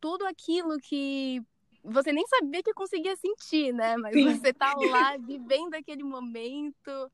tudo 0.00 0.24
aquilo 0.26 0.78
que 0.78 1.42
você 1.82 2.12
nem 2.12 2.26
sabia 2.26 2.62
que 2.62 2.72
conseguia 2.72 3.16
sentir, 3.16 3.72
né? 3.72 3.96
Mas 3.96 4.14
Sim. 4.14 4.24
você 4.24 4.52
tá 4.52 4.74
lá 4.74 5.16
vivendo 5.16 5.74
aquele 5.74 6.02
momento. 6.02 7.10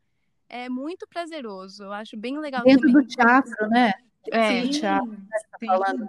É 0.48 0.68
muito 0.68 1.06
prazeroso. 1.08 1.84
Eu 1.84 1.92
acho 1.92 2.16
bem 2.16 2.38
legal 2.38 2.62
Dentro 2.62 2.86
também. 2.86 3.02
do 3.02 3.08
teatro, 3.08 3.68
né? 3.68 3.92
É, 4.32 4.62
Sim, 4.64 4.70
teatro, 4.70 5.16
sim. 5.58 5.66
falando. 5.66 6.08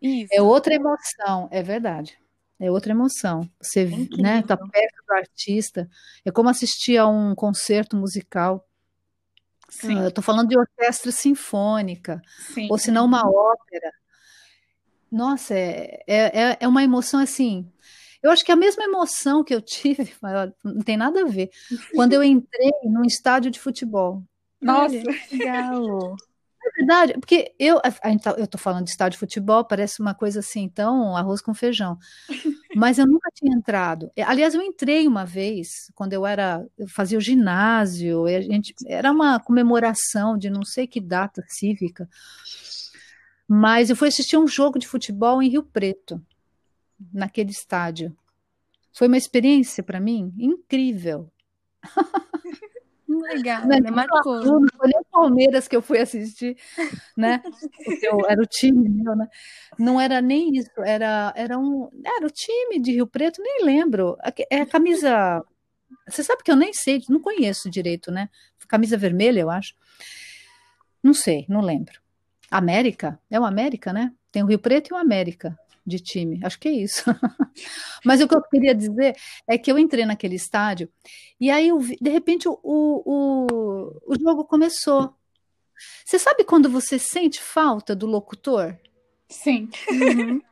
isso. 0.00 0.32
É 0.32 0.42
outra 0.42 0.74
emoção, 0.74 1.48
é 1.50 1.62
verdade. 1.62 2.18
É 2.60 2.70
outra 2.70 2.90
emoção. 2.92 3.48
Você 3.60 3.84
incrível. 3.84 4.22
né, 4.22 4.42
tá 4.42 4.56
perto 4.56 5.02
do 5.06 5.12
artista. 5.14 5.88
É 6.24 6.30
como 6.30 6.48
assistir 6.48 6.96
a 6.96 7.06
um 7.06 7.34
concerto 7.34 7.96
musical. 7.96 8.66
Sim, 9.68 9.98
Ah, 9.98 10.02
Eu 10.04 10.08
estou 10.08 10.24
falando 10.24 10.48
de 10.48 10.58
orquestra 10.58 11.12
sinfônica, 11.12 12.20
sim. 12.52 12.68
ou 12.70 12.78
se 12.78 12.90
não 12.90 13.04
uma 13.04 13.28
ópera. 13.28 13.92
Nossa, 15.10 15.54
é, 15.54 16.02
é, 16.06 16.40
é- 16.50 16.56
é 16.60 16.68
uma 16.68 16.82
emoção 16.82 17.20
assim. 17.20 17.70
Eu 18.22 18.30
acho 18.30 18.44
que 18.44 18.50
é 18.50 18.54
a 18.54 18.56
mesma 18.58 18.82
emoção 18.84 19.44
que 19.44 19.54
eu 19.54 19.62
tive, 19.62 20.12
não 20.64 20.80
tem 20.84 20.96
nada 20.96 21.22
a 21.22 21.24
ver, 21.24 21.50
quando 21.94 22.12
eu 22.12 22.22
entrei 22.22 22.70
num 22.84 23.04
estádio 23.04 23.50
de 23.50 23.60
futebol. 23.60 24.22
Nossa, 24.60 24.96
Olha, 24.96 25.02
legal. 25.30 26.16
É 26.64 26.70
verdade, 26.78 27.12
porque 27.14 27.54
eu, 27.58 27.80
a 28.02 28.10
gente 28.10 28.22
tá- 28.22 28.34
eu 28.36 28.46
tô 28.46 28.58
falando 28.58 28.84
de 28.84 28.90
estádio 28.90 29.12
de 29.12 29.18
futebol, 29.18 29.64
parece 29.64 30.00
uma 30.00 30.14
coisa 30.14 30.40
assim, 30.40 30.62
então, 30.62 31.16
arroz 31.16 31.40
com 31.40 31.54
feijão. 31.54 31.98
Mas 32.76 32.98
eu 32.98 33.06
nunca 33.06 33.30
tinha 33.34 33.54
entrado. 33.56 34.10
Aliás, 34.26 34.54
eu 34.54 34.62
entrei 34.62 35.06
uma 35.08 35.24
vez, 35.24 35.90
quando 35.94 36.12
eu 36.12 36.26
era, 36.26 36.66
eu 36.78 36.88
fazia 36.88 37.18
o 37.18 37.20
ginásio, 37.20 38.26
a 38.26 38.40
gente, 38.40 38.74
era 38.86 39.10
uma 39.12 39.40
comemoração 39.40 40.36
de 40.38 40.50
não 40.50 40.64
sei 40.64 40.86
que 40.86 41.00
data 41.00 41.44
cívica, 41.48 42.08
mas 43.46 43.88
eu 43.90 43.96
fui 43.96 44.08
assistir 44.08 44.36
um 44.36 44.46
jogo 44.46 44.78
de 44.78 44.86
futebol 44.86 45.42
em 45.42 45.48
Rio 45.48 45.62
Preto, 45.62 46.20
naquele 47.12 47.50
estádio. 47.50 48.16
Foi 48.92 49.08
uma 49.08 49.18
experiência 49.18 49.82
para 49.82 50.00
mim 50.00 50.32
incrível. 50.38 51.30
Legal, 53.28 53.66
né? 53.66 53.80
nem 53.80 53.92
Marcou. 53.92 54.44
Não 54.44 54.60
foi 54.76 54.88
nem 54.88 55.00
o 55.00 55.04
Palmeiras 55.10 55.68
que 55.68 55.76
eu 55.76 55.82
fui 55.82 55.98
assistir, 55.98 56.56
né? 57.16 57.42
Eu- 58.02 58.26
era 58.28 58.40
o 58.40 58.46
time 58.46 58.88
meu, 58.88 59.14
né? 59.16 59.28
Não 59.78 60.00
era 60.00 60.20
nem 60.20 60.56
isso, 60.56 60.70
era, 60.78 61.32
era 61.36 61.58
um. 61.58 61.90
Era 62.04 62.26
o 62.26 62.30
time 62.30 62.80
de 62.80 62.92
Rio 62.92 63.06
Preto, 63.06 63.42
nem 63.42 63.64
lembro. 63.64 64.16
É 64.50 64.62
a 64.62 64.66
camisa. 64.66 65.44
Você 66.08 66.22
sabe 66.22 66.42
que 66.42 66.50
eu 66.50 66.56
nem 66.56 66.72
sei, 66.72 67.02
não 67.08 67.20
conheço 67.20 67.70
direito, 67.70 68.10
né? 68.10 68.28
Camisa 68.68 68.96
vermelha, 68.96 69.40
eu 69.40 69.50
acho. 69.50 69.74
Não 71.02 71.14
sei, 71.14 71.46
não 71.48 71.60
lembro. 71.60 72.00
América? 72.50 73.18
É 73.30 73.38
o 73.40 73.44
América, 73.44 73.92
né? 73.92 74.12
Tem 74.30 74.42
o 74.42 74.46
Rio 74.46 74.58
Preto 74.58 74.88
e 74.90 74.94
o 74.94 74.96
América 74.96 75.58
de 75.88 75.98
time. 76.00 76.40
Acho 76.44 76.58
que 76.60 76.68
é 76.68 76.72
isso. 76.72 77.02
Mas 78.04 78.20
o 78.20 78.28
que 78.28 78.34
eu 78.34 78.42
queria 78.42 78.74
dizer 78.74 79.16
é 79.48 79.58
que 79.58 79.70
eu 79.72 79.78
entrei 79.78 80.04
naquele 80.06 80.36
estádio 80.36 80.88
e 81.40 81.50
aí, 81.50 81.68
eu 81.68 81.78
vi- 81.78 81.98
de 82.00 82.10
repente, 82.10 82.48
o, 82.48 82.58
o, 82.62 83.46
o 84.06 84.14
jogo 84.20 84.44
começou. 84.44 85.14
Você 86.04 86.18
sabe 86.18 86.44
quando 86.44 86.68
você 86.68 86.98
sente 86.98 87.40
falta 87.40 87.94
do 87.94 88.06
locutor? 88.06 88.76
sim. 89.28 89.68
Uhum. 89.90 90.40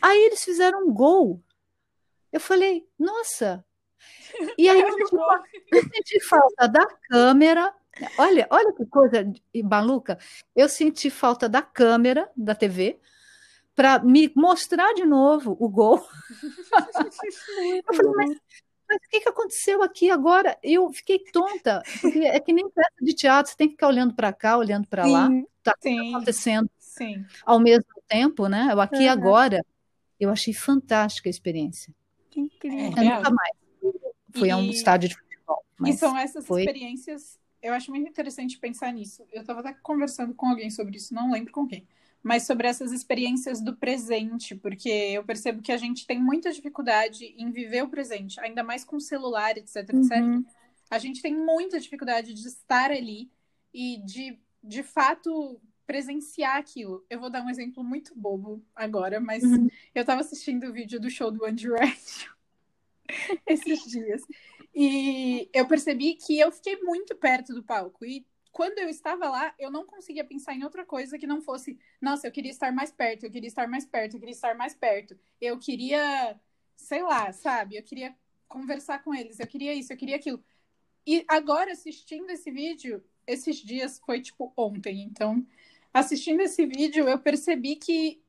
Aí 0.00 0.24
eles 0.26 0.44
fizeram 0.44 0.86
um 0.86 0.92
gol. 0.92 1.42
Eu 2.32 2.40
falei, 2.40 2.86
nossa. 2.98 3.64
E 4.56 4.68
aí 4.68 4.80
eu 4.80 4.92
senti, 4.92 5.10
fa- 5.16 5.42
eu 5.72 5.82
senti 5.82 6.20
falta 6.20 6.68
da 6.68 6.86
câmera. 7.10 7.74
Olha, 8.18 8.46
olha 8.50 8.72
que 8.72 8.86
coisa 8.86 9.30
maluca. 9.64 10.18
Eu 10.56 10.68
senti 10.68 11.10
falta 11.10 11.48
da 11.48 11.60
câmera 11.60 12.30
da 12.36 12.54
TV 12.54 13.00
para 13.74 13.98
me 14.00 14.30
mostrar 14.34 14.92
de 14.94 15.04
novo 15.04 15.56
o 15.58 15.68
gol. 15.68 16.06
Eu 17.86 17.94
falei, 17.94 18.12
mas, 18.16 18.38
mas 18.88 18.96
o 18.98 19.08
que, 19.10 19.20
que 19.20 19.28
aconteceu 19.28 19.82
aqui 19.82 20.10
agora? 20.10 20.58
Eu 20.62 20.90
fiquei 20.92 21.18
tonta, 21.18 21.82
porque 22.00 22.18
é 22.20 22.38
que 22.40 22.52
nem 22.52 22.68
peça 22.70 22.90
de 23.00 23.14
teatro, 23.14 23.50
você 23.50 23.56
tem 23.56 23.68
que 23.68 23.74
ficar 23.74 23.88
olhando 23.88 24.14
para 24.14 24.32
cá, 24.32 24.56
olhando 24.58 24.86
para 24.86 25.06
lá, 25.06 25.28
tá 25.62 25.74
Sim, 25.80 26.10
acontecendo 26.14 26.70
sim. 26.78 27.24
ao 27.44 27.58
mesmo 27.58 27.86
tempo, 28.08 28.46
né? 28.48 28.68
Eu 28.70 28.80
aqui 28.80 28.96
e 29.02 29.06
Uhum. 29.06 29.12
agora, 29.12 29.64
eu 30.20 30.30
achei 30.30 30.52
fantástica 30.52 31.28
a 31.28 31.30
experiência. 31.30 31.94
Que 32.30 32.40
incrível. 32.40 32.78
É. 32.78 32.88
Eu 32.90 32.94
Real. 32.96 33.16
nunca 33.18 33.30
mais 33.30 33.56
fui 34.34 34.50
a 34.50 34.56
um 34.56 34.64
E- 34.64 34.70
estádio 34.70 35.08
de 35.08 35.16
futebol, 35.16 35.64
Mas 35.78 35.96
e 35.96 35.98
são 35.98 36.16
essas 36.16 36.46
foi... 36.46 36.60
experiências, 36.62 37.38
eu 37.62 37.72
acho 37.74 37.90
muito 37.90 38.08
interessante 38.08 38.58
pensar 38.58 38.92
nisso. 38.92 39.24
Eu 39.32 39.42
estava 39.42 39.60
até 39.60 39.74
conversando 39.82 40.34
com 40.34 40.46
alguém 40.46 40.70
sobre 40.70 40.96
isso, 40.96 41.14
não 41.14 41.30
lembro 41.32 41.52
com 41.52 41.66
quem 41.66 41.86
mas 42.22 42.44
sobre 42.44 42.68
essas 42.68 42.92
experiências 42.92 43.60
do 43.60 43.74
presente, 43.74 44.54
porque 44.54 44.88
eu 44.88 45.24
percebo 45.24 45.60
que 45.60 45.72
a 45.72 45.76
gente 45.76 46.06
tem 46.06 46.22
muita 46.22 46.52
dificuldade 46.52 47.34
em 47.36 47.50
viver 47.50 47.82
o 47.82 47.88
presente, 47.88 48.38
ainda 48.40 48.62
mais 48.62 48.84
com 48.84 49.00
celular, 49.00 49.56
etc, 49.56 49.88
uhum. 49.92 50.00
etc. 50.00 50.52
A 50.90 50.98
gente 50.98 51.20
tem 51.20 51.34
muita 51.34 51.80
dificuldade 51.80 52.32
de 52.32 52.46
estar 52.46 52.90
ali 52.90 53.30
e 53.74 54.00
de, 54.04 54.38
de 54.62 54.82
fato, 54.82 55.60
presenciar 55.86 56.58
aquilo. 56.58 57.04
Eu 57.10 57.18
vou 57.18 57.30
dar 57.30 57.42
um 57.42 57.50
exemplo 57.50 57.82
muito 57.82 58.14
bobo 58.14 58.62
agora, 58.76 59.18
mas 59.18 59.42
uhum. 59.42 59.68
eu 59.94 60.02
estava 60.02 60.20
assistindo 60.20 60.68
o 60.68 60.72
vídeo 60.72 61.00
do 61.00 61.10
show 61.10 61.30
do 61.30 61.44
One 61.44 61.56
Direction 61.56 62.30
esses 63.46 63.82
dias. 63.84 64.22
E 64.74 65.48
eu 65.52 65.66
percebi 65.66 66.14
que 66.14 66.38
eu 66.38 66.52
fiquei 66.52 66.76
muito 66.82 67.16
perto 67.16 67.52
do 67.52 67.62
palco. 67.62 68.04
E 68.04 68.24
quando 68.52 68.78
eu 68.78 68.88
estava 68.88 69.28
lá, 69.30 69.54
eu 69.58 69.70
não 69.70 69.86
conseguia 69.86 70.24
pensar 70.24 70.54
em 70.54 70.62
outra 70.62 70.84
coisa 70.84 71.18
que 71.18 71.26
não 71.26 71.40
fosse, 71.40 71.78
nossa, 72.00 72.26
eu 72.26 72.32
queria 72.32 72.50
estar 72.50 72.70
mais 72.70 72.92
perto, 72.92 73.24
eu 73.24 73.30
queria 73.30 73.48
estar 73.48 73.66
mais 73.66 73.86
perto, 73.86 74.14
eu 74.14 74.20
queria 74.20 74.34
estar 74.34 74.54
mais 74.54 74.74
perto. 74.74 75.18
Eu 75.40 75.58
queria, 75.58 76.38
sei 76.76 77.02
lá, 77.02 77.32
sabe? 77.32 77.76
Eu 77.76 77.82
queria 77.82 78.14
conversar 78.46 79.02
com 79.02 79.14
eles, 79.14 79.40
eu 79.40 79.46
queria 79.46 79.72
isso, 79.74 79.92
eu 79.92 79.96
queria 79.96 80.16
aquilo. 80.16 80.44
E 81.06 81.24
agora, 81.28 81.72
assistindo 81.72 82.30
esse 82.30 82.50
vídeo, 82.50 83.02
esses 83.26 83.56
dias 83.56 83.98
foi 84.04 84.20
tipo 84.20 84.52
ontem, 84.56 85.02
então, 85.02 85.46
assistindo 85.92 86.40
esse 86.40 86.66
vídeo, 86.66 87.08
eu 87.08 87.18
percebi 87.18 87.76
que 87.76 88.22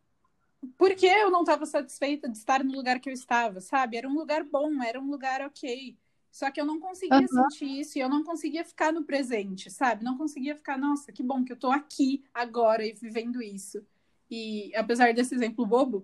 por 0.78 0.96
que 0.96 1.06
eu 1.06 1.30
não 1.30 1.42
estava 1.42 1.66
satisfeita 1.66 2.30
de 2.30 2.38
estar 2.38 2.64
no 2.64 2.74
lugar 2.74 3.00
que 3.00 3.10
eu 3.10 3.14
estava, 3.14 3.60
sabe? 3.60 3.98
Era 3.98 4.08
um 4.08 4.14
lugar 4.14 4.44
bom, 4.44 4.82
era 4.82 5.00
um 5.00 5.10
lugar 5.10 5.42
ok. 5.42 5.98
Só 6.34 6.50
que 6.50 6.60
eu 6.60 6.66
não 6.66 6.80
conseguia 6.80 7.20
uhum. 7.20 7.28
sentir 7.28 7.80
isso 7.80 7.96
e 7.96 8.02
eu 8.02 8.10
não 8.10 8.24
conseguia 8.24 8.66
ficar 8.66 8.92
no 8.92 9.04
presente, 9.04 9.70
sabe? 9.70 10.04
Não 10.04 10.18
conseguia 10.18 10.56
ficar, 10.56 10.80
nossa, 10.80 11.12
que 11.12 11.22
bom 11.22 11.44
que 11.44 11.52
eu 11.52 11.56
tô 11.56 11.70
aqui 11.70 12.24
agora 12.34 12.84
e 12.84 12.92
vivendo 12.92 13.40
isso. 13.40 13.86
E 14.32 14.76
apesar 14.76 15.14
desse 15.14 15.36
exemplo 15.36 15.64
bobo, 15.64 16.04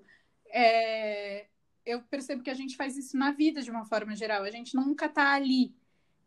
é... 0.49 1.47
eu 1.83 2.03
percebo 2.03 2.43
que 2.43 2.51
a 2.51 2.53
gente 2.53 2.77
faz 2.77 2.95
isso 2.95 3.17
na 3.17 3.31
vida 3.31 3.59
de 3.63 3.71
uma 3.71 3.85
forma 3.85 4.15
geral. 4.15 4.43
A 4.43 4.51
gente 4.51 4.75
nunca 4.75 5.09
tá 5.09 5.33
ali. 5.33 5.73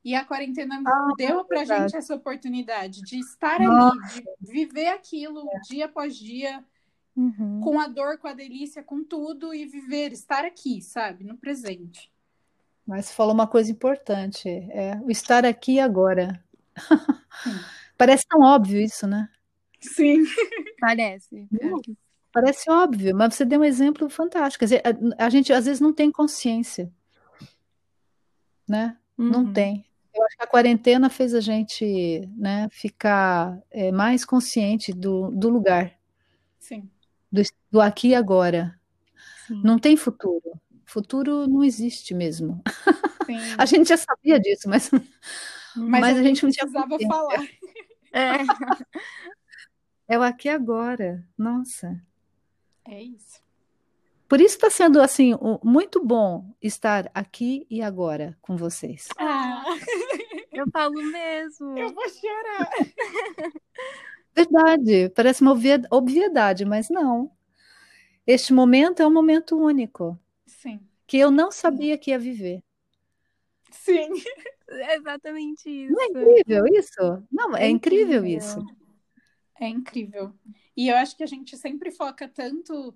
E 0.04 0.16
a 0.16 0.24
quarentena 0.24 0.82
ah, 0.84 1.12
deu 1.16 1.44
pra 1.44 1.58
verdade. 1.58 1.82
gente 1.82 1.96
essa 1.96 2.16
oportunidade 2.16 3.02
de 3.02 3.20
estar 3.20 3.60
nossa. 3.60 4.16
ali, 4.16 4.24
de 4.40 4.52
viver 4.52 4.88
aquilo 4.88 5.48
é. 5.48 5.60
dia 5.60 5.84
após 5.84 6.16
dia, 6.16 6.64
uhum. 7.14 7.60
com 7.60 7.78
a 7.78 7.86
dor, 7.86 8.18
com 8.18 8.26
a 8.26 8.32
delícia, 8.32 8.82
com 8.82 9.04
tudo, 9.04 9.54
e 9.54 9.64
viver, 9.64 10.10
estar 10.10 10.44
aqui, 10.44 10.82
sabe? 10.82 11.22
No 11.22 11.36
presente. 11.36 12.11
Mas 12.86 13.12
falou 13.12 13.32
uma 13.32 13.46
coisa 13.46 13.70
importante, 13.70 14.48
é 14.48 14.98
o 15.02 15.10
estar 15.10 15.44
aqui 15.44 15.78
agora. 15.78 16.42
Parece 17.96 18.26
tão 18.26 18.40
óbvio 18.40 18.80
isso, 18.80 19.06
né? 19.06 19.28
Sim. 19.80 20.24
Parece. 20.80 21.48
Parece 22.32 22.70
óbvio, 22.70 23.14
mas 23.14 23.34
você 23.34 23.44
deu 23.44 23.60
um 23.60 23.64
exemplo 23.64 24.08
fantástico. 24.08 24.60
Quer 24.60 24.64
dizer, 24.64 24.82
a, 25.18 25.26
a 25.26 25.30
gente 25.30 25.52
às 25.52 25.66
vezes 25.66 25.80
não 25.80 25.92
tem 25.92 26.10
consciência, 26.10 26.90
né? 28.66 28.96
Uhum. 29.18 29.28
Não 29.28 29.52
tem. 29.52 29.84
Eu 30.14 30.24
acho 30.24 30.36
que 30.36 30.42
a 30.42 30.46
quarentena 30.46 31.08
fez 31.08 31.34
a 31.34 31.40
gente 31.40 32.28
né, 32.36 32.68
ficar 32.70 33.58
é, 33.70 33.92
mais 33.92 34.24
consciente 34.24 34.92
do, 34.92 35.30
do 35.30 35.48
lugar. 35.48 35.92
Sim. 36.58 36.88
Do, 37.30 37.42
do 37.70 37.80
aqui 37.80 38.08
e 38.08 38.14
agora. 38.14 38.78
Sim. 39.46 39.60
Não 39.62 39.78
tem 39.78 39.96
futuro. 39.96 40.60
Futuro 40.92 41.46
não 41.48 41.64
existe 41.64 42.12
mesmo. 42.12 42.62
a 43.56 43.64
gente 43.64 43.88
já 43.88 43.96
sabia 43.96 44.38
disso, 44.38 44.68
mas, 44.68 44.90
mas, 45.74 46.00
mas 46.02 46.18
a, 46.18 46.22
gente 46.22 46.42
não 46.42 46.52
precisava 46.52 46.98
falar. 46.98 47.48
É. 48.12 48.32
é 50.06 50.18
o 50.18 50.22
aqui 50.22 50.50
agora. 50.50 51.26
Nossa. 51.36 51.98
É 52.86 53.02
isso. 53.02 53.40
Por 54.28 54.38
isso 54.38 54.56
está 54.56 54.68
sendo 54.68 55.00
assim 55.00 55.32
muito 55.64 56.04
bom 56.04 56.54
estar 56.60 57.10
aqui 57.14 57.66
e 57.70 57.80
agora 57.80 58.36
com 58.42 58.54
vocês. 58.54 59.08
Ah. 59.18 59.64
Eu 60.52 60.66
falo 60.70 61.02
mesmo. 61.02 61.78
Eu 61.78 61.88
vou 61.94 62.04
chorar. 62.10 62.70
Verdade, 64.36 65.08
parece 65.16 65.40
uma 65.40 65.58
obviedade, 65.90 66.66
mas 66.66 66.90
não. 66.90 67.30
Este 68.26 68.52
momento 68.52 69.00
é 69.00 69.06
um 69.06 69.12
momento 69.12 69.56
único. 69.56 70.18
Que 71.12 71.18
eu 71.18 71.30
não 71.30 71.52
sabia 71.52 71.98
que 71.98 72.10
ia 72.10 72.18
viver. 72.18 72.64
Sim. 73.70 74.08
É 74.74 74.96
exatamente 74.96 75.68
isso. 75.68 75.92
Não 75.92 76.00
é 76.00 76.06
incrível 76.06 76.64
isso? 76.68 77.28
Não, 77.30 77.54
é, 77.54 77.64
é 77.64 77.68
incrível, 77.68 78.20
incrível 78.20 78.38
isso. 78.38 78.66
É 79.60 79.68
incrível. 79.68 80.32
E 80.74 80.88
eu 80.88 80.96
acho 80.96 81.14
que 81.14 81.22
a 81.22 81.26
gente 81.26 81.58
sempre 81.58 81.90
foca 81.90 82.26
tanto, 82.26 82.94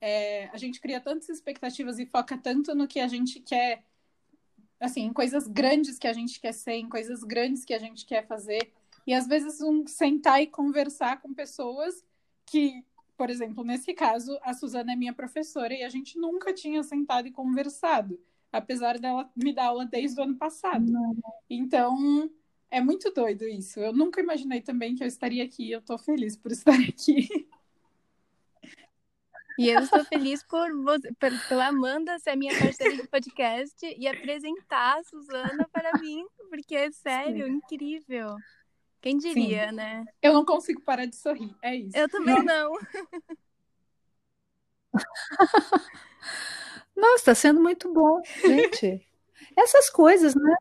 é, 0.00 0.46
a 0.46 0.56
gente 0.56 0.80
cria 0.80 1.02
tantas 1.02 1.28
expectativas 1.28 1.98
e 1.98 2.06
foca 2.06 2.38
tanto 2.38 2.74
no 2.74 2.88
que 2.88 2.98
a 2.98 3.06
gente 3.06 3.40
quer, 3.40 3.84
assim, 4.80 5.02
em 5.02 5.12
coisas 5.12 5.46
grandes 5.46 5.98
que 5.98 6.08
a 6.08 6.14
gente 6.14 6.40
quer 6.40 6.52
ser, 6.52 6.76
em 6.76 6.88
coisas 6.88 7.22
grandes 7.22 7.66
que 7.66 7.74
a 7.74 7.78
gente 7.78 8.06
quer 8.06 8.26
fazer. 8.26 8.72
E 9.06 9.12
às 9.12 9.26
vezes 9.26 9.60
um 9.60 9.86
sentar 9.86 10.40
e 10.40 10.46
conversar 10.46 11.20
com 11.20 11.34
pessoas 11.34 12.02
que 12.46 12.82
por 13.18 13.28
exemplo, 13.30 13.64
nesse 13.64 13.92
caso, 13.92 14.38
a 14.42 14.54
Suzana 14.54 14.92
é 14.92 14.96
minha 14.96 15.12
professora 15.12 15.74
e 15.74 15.82
a 15.82 15.88
gente 15.88 16.16
nunca 16.16 16.54
tinha 16.54 16.84
sentado 16.84 17.26
e 17.26 17.32
conversado, 17.32 18.18
apesar 18.52 18.96
dela 18.96 19.28
me 19.34 19.52
dar 19.52 19.66
aula 19.66 19.84
desde 19.84 20.20
o 20.20 20.22
ano 20.22 20.36
passado. 20.36 20.86
Então, 21.50 22.30
é 22.70 22.80
muito 22.80 23.10
doido 23.10 23.42
isso. 23.48 23.80
Eu 23.80 23.92
nunca 23.92 24.20
imaginei 24.20 24.60
também 24.60 24.94
que 24.94 25.02
eu 25.02 25.08
estaria 25.08 25.42
aqui. 25.42 25.68
Eu 25.68 25.80
estou 25.80 25.98
feliz 25.98 26.36
por 26.36 26.52
estar 26.52 26.78
aqui. 26.88 27.28
E 29.58 29.68
eu 29.68 29.80
estou 29.80 30.04
feliz 30.04 30.44
por 30.44 30.72
você, 30.84 31.12
pela 31.48 31.66
Amanda 31.66 32.16
ser 32.20 32.36
minha 32.36 32.56
parceira 32.56 32.94
de 32.94 33.08
podcast 33.08 33.84
e 33.98 34.06
apresentar 34.06 35.00
a 35.00 35.02
Suzana 35.02 35.68
para 35.72 35.98
mim, 35.98 36.24
porque 36.48 36.76
é 36.76 36.92
sério, 36.92 37.46
Sim. 37.46 37.54
incrível. 37.54 38.36
Quem 39.08 39.16
diria, 39.16 39.70
Sim. 39.70 39.74
né? 39.74 40.04
Eu 40.20 40.34
não 40.34 40.44
consigo 40.44 40.82
parar 40.82 41.06
de 41.06 41.16
sorrir, 41.16 41.56
é 41.62 41.74
isso. 41.74 41.96
Eu 41.96 42.10
também 42.10 42.34
não. 42.44 42.74
Nossa, 46.94 47.16
está 47.16 47.34
sendo 47.34 47.58
muito 47.58 47.90
bom, 47.90 48.20
gente. 48.44 49.00
Essas 49.56 49.88
coisas, 49.88 50.34
né? 50.34 50.54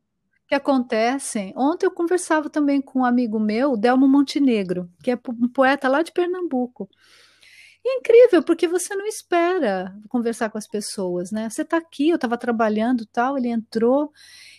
Que 0.47 0.55
acontecem. 0.55 1.53
Ontem 1.57 1.87
eu 1.87 1.91
conversava 1.91 2.49
também 2.49 2.79
com 2.81 2.99
um 2.99 3.05
amigo 3.05 3.37
meu, 3.37 3.75
Delmo 3.75 4.07
Montenegro, 4.07 4.89
que 5.03 5.11
é 5.11 5.19
um 5.27 5.49
poeta 5.49 5.89
lá 5.89 6.01
de 6.01 6.13
Pernambuco. 6.13 6.89
É 7.89 7.99
incrível, 7.99 8.43
porque 8.43 8.67
você 8.67 8.93
não 8.97 9.07
espera 9.07 9.95
conversar 10.09 10.49
com 10.49 10.57
as 10.57 10.67
pessoas, 10.67 11.31
né? 11.31 11.49
Você 11.49 11.61
está 11.61 11.77
aqui, 11.77 12.09
eu 12.09 12.15
estava 12.15 12.37
trabalhando 12.37 13.05
tal, 13.05 13.37
ele 13.37 13.47
entrou 13.47 14.11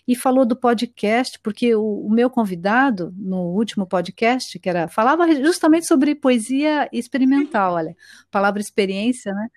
e 0.06 0.16
falou 0.16 0.46
do 0.46 0.56
podcast, 0.56 1.38
porque 1.40 1.74
o, 1.74 2.06
o, 2.06 2.10
meu 2.10 2.30
convidado, 2.30 3.12
no 3.18 3.42
último 3.52 3.86
podcast, 3.86 4.58
que 4.58 4.66
era, 4.66 4.88
falava 4.88 5.30
justamente 5.44 5.86
sobre 5.86 6.14
poesia 6.14 6.88
experimental, 6.90 7.74
olha, 7.74 7.94
palavra 8.30 8.62
experiência, 8.62 9.34
né? 9.34 9.50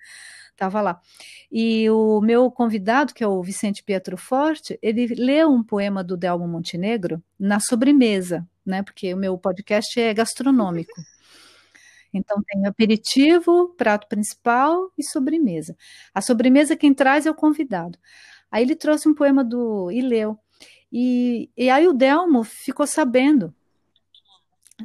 Estava 0.50 0.82
lá. 0.82 1.00
E 1.50 1.88
o 1.88 2.20
meu 2.20 2.50
convidado, 2.50 3.14
que 3.14 3.24
é 3.24 3.26
o 3.26 3.42
Vicente 3.42 3.82
Pietro 3.82 4.18
Forte, 4.18 4.78
ele 4.82 5.06
leu 5.14 5.48
um 5.48 5.62
poema 5.64 6.04
do 6.04 6.14
Delmo 6.14 6.46
Montenegro 6.46 7.22
na 7.38 7.58
sobremesa, 7.58 8.46
né? 8.66 8.82
Porque 8.82 9.14
o 9.14 9.16
meu 9.16 9.38
podcast 9.38 9.98
é 9.98 10.12
gastronômico. 10.12 10.92
Então 12.12 12.42
tem 12.46 12.66
aperitivo, 12.66 13.74
prato 13.76 14.06
principal 14.08 14.92
e 14.98 15.02
sobremesa. 15.04 15.76
A 16.14 16.20
sobremesa 16.20 16.76
quem 16.76 16.92
traz 16.92 17.26
é 17.26 17.30
o 17.30 17.34
convidado. 17.34 17.98
Aí 18.50 18.62
ele 18.62 18.76
trouxe 18.76 19.08
um 19.08 19.14
poema 19.14 19.42
do 19.42 19.90
Ileu. 19.90 20.38
E, 20.92 21.50
e 21.56 21.70
aí 21.70 21.88
o 21.88 21.94
Delmo 21.94 22.44
ficou 22.44 22.86
sabendo 22.86 23.54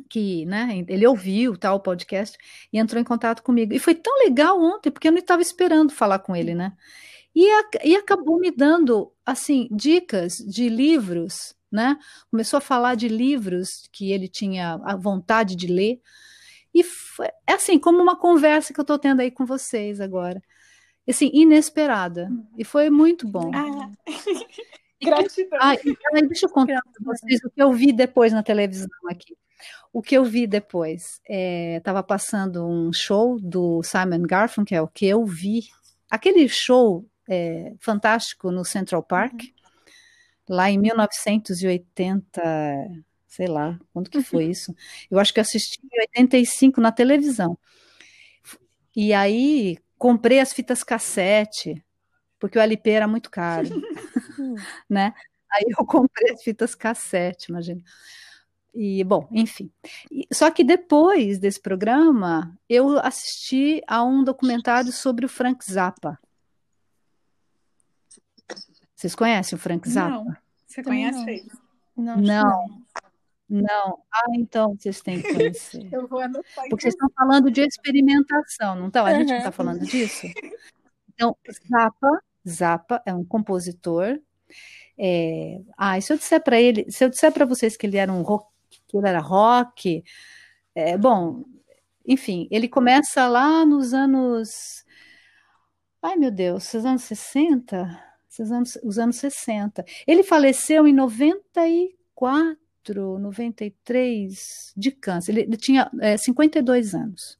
que, 0.09 0.45
né, 0.45 0.85
ele 0.87 1.07
ouviu 1.07 1.57
tal 1.57 1.79
podcast 1.79 2.37
e 2.71 2.79
entrou 2.79 3.01
em 3.01 3.05
contato 3.05 3.43
comigo. 3.43 3.73
E 3.73 3.79
foi 3.79 3.95
tão 3.95 4.17
legal 4.19 4.61
ontem, 4.61 4.91
porque 4.91 5.07
eu 5.07 5.11
não 5.11 5.19
estava 5.19 5.41
esperando 5.41 5.91
falar 5.91 6.19
com 6.19 6.35
ele, 6.35 6.53
né? 6.53 6.73
E, 7.35 7.49
a, 7.49 7.63
e 7.83 7.95
acabou 7.95 8.39
me 8.39 8.51
dando, 8.51 9.11
assim, 9.25 9.67
dicas 9.71 10.37
de 10.37 10.69
livros, 10.69 11.53
né? 11.71 11.97
Começou 12.31 12.57
a 12.57 12.61
falar 12.61 12.95
de 12.95 13.07
livros 13.07 13.87
que 13.91 14.11
ele 14.11 14.27
tinha 14.27 14.79
a 14.83 14.95
vontade 14.95 15.55
de 15.55 15.67
ler. 15.67 16.01
E 16.77 16.83
é 17.47 17.53
assim, 17.53 17.79
como 17.79 17.99
uma 17.99 18.15
conversa 18.15 18.71
que 18.71 18.79
eu 18.79 18.83
estou 18.83 18.99
tendo 18.99 19.21
aí 19.21 19.31
com 19.31 19.47
vocês 19.47 19.99
agora. 19.99 20.43
Assim, 21.09 21.31
inesperada. 21.33 22.29
E 22.55 22.63
foi 22.63 22.91
muito 22.91 23.27
bom. 23.27 23.49
Ah. 23.55 23.89
Gratidão. 25.01 25.57
Ah, 25.59 25.75
deixa 26.27 26.45
eu 26.45 26.49
contar 26.51 26.81
para 26.81 27.03
vocês 27.03 27.39
o 27.43 27.49
que 27.49 27.63
eu 27.63 27.71
vi 27.73 27.91
depois 27.91 28.31
na 28.31 28.43
televisão 28.43 28.87
aqui. 29.09 29.35
O 29.91 30.03
que 30.03 30.15
eu 30.15 30.23
vi 30.23 30.45
depois, 30.45 31.19
estava 31.27 31.99
é, 31.99 32.03
passando 32.03 32.67
um 32.67 32.93
show 32.93 33.39
do 33.39 33.81
Simon 33.81 34.21
Garfunkel, 34.21 34.67
que 34.67 34.75
é 34.75 34.81
o 34.81 34.87
que 34.87 35.07
eu 35.07 35.25
vi. 35.25 35.63
Aquele 36.11 36.47
show 36.47 37.03
é, 37.27 37.73
fantástico 37.79 38.51
no 38.51 38.63
Central 38.63 39.01
Park, 39.01 39.33
uhum. 39.33 39.49
lá 40.47 40.69
em 40.69 40.77
1980, 40.77 42.41
sei 43.37 43.45
lá, 43.45 43.79
quando 43.93 44.09
que 44.09 44.19
foi 44.21 44.45
isso? 44.49 44.75
Eu 45.11 45.19
acho 45.19 45.31
que 45.31 45.39
assisti 45.39 45.79
em 45.83 45.99
85 46.01 46.81
na 46.81 46.91
televisão. 46.91 47.57
E 48.95 49.13
aí 49.13 49.77
comprei 49.95 50.39
as 50.39 50.51
fitas 50.51 50.83
cassete, 50.83 51.83
porque 52.39 52.57
o 52.57 52.61
LP 52.61 52.89
era 52.89 53.07
muito 53.07 53.29
caro, 53.29 53.69
né? 54.89 55.13
Aí 55.51 55.65
eu 55.77 55.85
comprei 55.85 56.33
as 56.33 56.41
fitas 56.41 56.73
cassete, 56.73 57.51
imagina. 57.51 57.81
E, 58.73 59.03
bom, 59.03 59.27
enfim. 59.31 59.71
Só 60.33 60.49
que 60.51 60.63
depois 60.63 61.39
desse 61.39 61.59
programa, 61.59 62.57
eu 62.67 62.99
assisti 62.99 63.81
a 63.87 64.03
um 64.03 64.23
documentário 64.23 64.91
sobre 64.91 65.25
o 65.25 65.29
Frank 65.29 65.63
Zappa. 65.63 66.19
Vocês 68.95 69.15
conhecem 69.15 69.55
o 69.55 69.59
Frank 69.59 69.87
Zappa? 69.87 70.09
Não. 70.09 70.35
Você 70.67 70.83
conhece 70.83 71.19
não. 71.19 71.29
ele? 71.29 71.51
Não, 71.95 72.17
Não. 72.17 72.43
Não. 72.43 72.86
Ah, 74.11 74.23
então 74.35 74.75
vocês 74.77 75.01
têm 75.01 75.21
que 75.21 75.33
conhecer. 75.33 75.87
Eu 75.93 76.07
vou 76.07 76.19
anotar. 76.19 76.65
Porque 76.69 76.81
vocês 76.81 76.93
estão 76.93 77.09
falando 77.15 77.49
de 77.49 77.61
experimentação, 77.61 78.75
não 78.75 78.87
estão? 78.87 79.05
A 79.05 79.13
gente 79.13 79.29
não 79.29 79.37
está 79.37 79.51
falando 79.51 79.79
disso? 79.85 80.27
Então, 81.13 81.35
Zappa, 81.69 82.21
Zappa 82.47 83.01
é 83.05 83.13
um 83.13 83.23
compositor. 83.25 84.19
é, 84.97 85.59
Ah, 85.77 85.97
e 85.97 86.01
se 86.01 86.11
eu 86.13 86.17
disser 86.17 86.43
para 86.43 86.59
ele, 86.59 86.85
se 86.91 87.03
eu 87.05 87.09
disser 87.09 87.31
para 87.31 87.45
vocês 87.45 87.77
que 87.77 87.85
ele 87.87 87.97
era 87.97 88.11
um 88.11 88.21
rock, 88.21 88.47
que 88.87 88.97
ele 88.97 89.07
era 89.07 89.19
rock, 89.19 90.03
é, 90.75 90.97
bom, 90.97 91.43
enfim, 92.05 92.47
ele 92.51 92.67
começa 92.69 93.27
lá 93.27 93.65
nos 93.65 93.93
anos, 93.93 94.85
ai 96.01 96.15
meu 96.17 96.31
Deus, 96.31 96.73
os 96.73 96.85
anos 96.85 97.03
60, 97.03 98.03
os 98.39 98.51
anos, 98.51 98.77
os 98.83 98.99
anos 98.99 99.15
60. 99.17 99.83
Ele 100.05 100.23
faleceu 100.23 100.87
em 100.87 100.93
94, 100.93 102.57
93 102.95 104.73
de 104.75 104.91
câncer. 104.91 105.31
Ele, 105.31 105.41
ele 105.41 105.57
tinha 105.57 105.89
é, 105.99 106.17
52 106.17 106.93
anos. 106.93 107.37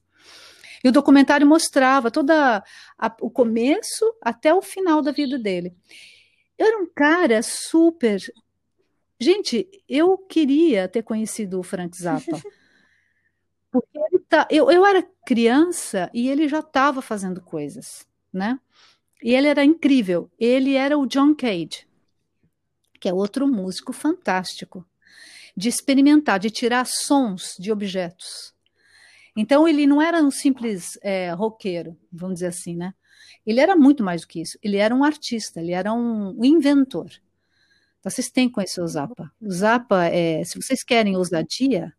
E 0.82 0.88
o 0.88 0.92
documentário 0.92 1.46
mostrava 1.46 2.10
toda 2.10 2.62
a, 2.98 3.16
o 3.20 3.30
começo 3.30 4.04
até 4.22 4.54
o 4.54 4.62
final 4.62 5.02
da 5.02 5.10
vida 5.10 5.38
dele. 5.38 5.74
Era 6.56 6.78
um 6.78 6.86
cara 6.86 7.42
super. 7.42 8.20
Gente, 9.20 9.68
eu 9.88 10.16
queria 10.18 10.88
ter 10.88 11.02
conhecido 11.02 11.58
o 11.58 11.62
Frank 11.62 11.96
Zappa. 11.96 12.40
Porque 13.70 13.98
ele 13.98 14.18
tá, 14.28 14.46
eu, 14.50 14.70
eu 14.70 14.84
era 14.84 15.06
criança 15.26 16.10
e 16.14 16.28
ele 16.28 16.48
já 16.48 16.60
estava 16.60 17.02
fazendo 17.02 17.40
coisas, 17.40 18.06
né? 18.32 18.58
E 19.22 19.34
ele 19.34 19.48
era 19.48 19.64
incrível. 19.64 20.30
Ele 20.38 20.74
era 20.74 20.96
o 20.96 21.06
John 21.06 21.34
Cage, 21.34 21.86
que 22.98 23.08
é 23.08 23.12
outro 23.12 23.46
músico 23.46 23.92
fantástico, 23.92 24.86
de 25.58 25.68
experimentar, 25.68 26.38
de 26.38 26.50
tirar 26.50 26.86
sons 26.86 27.56
de 27.58 27.72
objetos. 27.72 28.54
Então 29.36 29.66
ele 29.66 29.88
não 29.88 30.00
era 30.00 30.22
um 30.22 30.30
simples 30.30 30.96
é, 31.02 31.32
roqueiro, 31.32 31.98
vamos 32.12 32.36
dizer 32.36 32.46
assim, 32.46 32.76
né? 32.76 32.94
Ele 33.44 33.58
era 33.58 33.74
muito 33.74 34.04
mais 34.04 34.20
do 34.20 34.28
que 34.28 34.40
isso. 34.40 34.56
Ele 34.62 34.76
era 34.76 34.94
um 34.94 35.02
artista, 35.02 35.60
ele 35.60 35.72
era 35.72 35.92
um, 35.92 36.38
inventor. 36.44 37.10
Então 37.98 38.08
vocês 38.08 38.30
têm 38.30 38.46
que 38.46 38.54
conhecer 38.54 38.80
o 38.80 38.86
Zappa. 38.86 39.32
O 39.40 39.50
Zappa, 39.50 40.04
é, 40.04 40.44
se 40.44 40.62
vocês 40.62 40.84
querem 40.84 41.16
ousadia, 41.16 41.92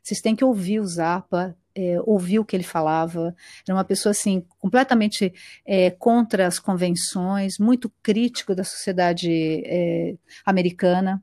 vocês 0.00 0.20
têm 0.20 0.36
que 0.36 0.44
ouvir 0.44 0.78
o 0.78 0.86
Zappa, 0.86 1.56
é, 1.74 2.00
ouvir 2.02 2.38
o 2.38 2.44
que 2.44 2.54
ele 2.54 2.62
falava. 2.62 3.34
Era 3.66 3.76
uma 3.76 3.84
pessoa 3.84 4.12
assim 4.12 4.46
completamente 4.60 5.34
é, 5.66 5.90
contra 5.90 6.46
as 6.46 6.60
convenções, 6.60 7.58
muito 7.58 7.92
crítico 8.00 8.54
da 8.54 8.62
sociedade 8.62 9.28
é, 9.66 10.14
americana. 10.46 11.20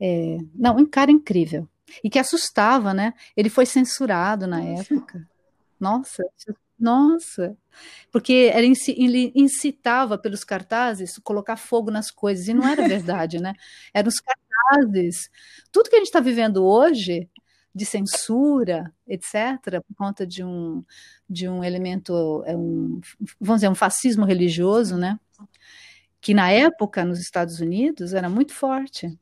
É, 0.00 0.38
não, 0.54 0.76
um 0.76 0.86
cara 0.86 1.10
incrível 1.10 1.68
e 2.02 2.10
que 2.10 2.18
assustava, 2.18 2.92
né? 2.94 3.14
Ele 3.36 3.48
foi 3.50 3.66
censurado 3.66 4.46
na 4.46 4.62
época. 4.62 5.28
Nossa, 5.80 6.24
nossa, 6.78 7.56
porque 8.12 8.32
ele 8.54 9.32
incitava 9.34 10.18
pelos 10.18 10.44
cartazes 10.44 11.18
colocar 11.22 11.56
fogo 11.56 11.90
nas 11.90 12.10
coisas 12.10 12.48
e 12.48 12.54
não 12.54 12.66
era 12.68 12.86
verdade, 12.88 13.40
né? 13.40 13.54
Eram 13.94 14.08
os 14.08 14.20
cartazes. 14.20 15.30
Tudo 15.72 15.88
que 15.90 15.96
a 15.96 15.98
gente 15.98 16.08
está 16.08 16.20
vivendo 16.20 16.64
hoje 16.64 17.28
de 17.74 17.84
censura, 17.86 18.92
etc., 19.06 19.82
por 19.86 19.96
conta 19.96 20.26
de 20.26 20.44
um, 20.44 20.84
de 21.28 21.48
um 21.48 21.64
elemento, 21.64 22.42
é 22.46 22.56
um, 22.56 23.00
vamos 23.40 23.60
dizer, 23.60 23.68
um 23.68 23.74
fascismo 23.74 24.24
religioso, 24.24 24.96
né? 24.96 25.18
Que 26.20 26.34
na 26.34 26.50
época, 26.50 27.04
nos 27.04 27.20
Estados 27.20 27.60
Unidos, 27.60 28.14
era 28.14 28.28
muito 28.28 28.52
forte. 28.54 29.18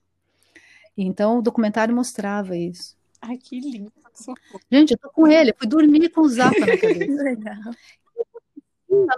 Então, 0.96 1.38
o 1.38 1.42
documentário 1.42 1.94
mostrava 1.94 2.56
isso. 2.56 2.96
Ai, 3.20 3.38
que 3.38 3.58
lindo. 3.60 3.92
Gente, 4.70 4.92
eu 4.92 4.98
tô 4.98 5.10
com 5.10 5.26
ele, 5.26 5.50
eu 5.50 5.56
fui 5.56 5.66
dormir 5.66 6.08
com 6.10 6.20
o 6.22 6.28
Zappa 6.28 6.60
na 6.60 6.66
cabeça. 6.76 7.22
Legal. 7.22 7.74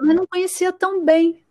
Mas 0.01 0.17
não 0.17 0.27
conhecia 0.27 0.73
tão 0.73 1.05
bem. 1.05 1.45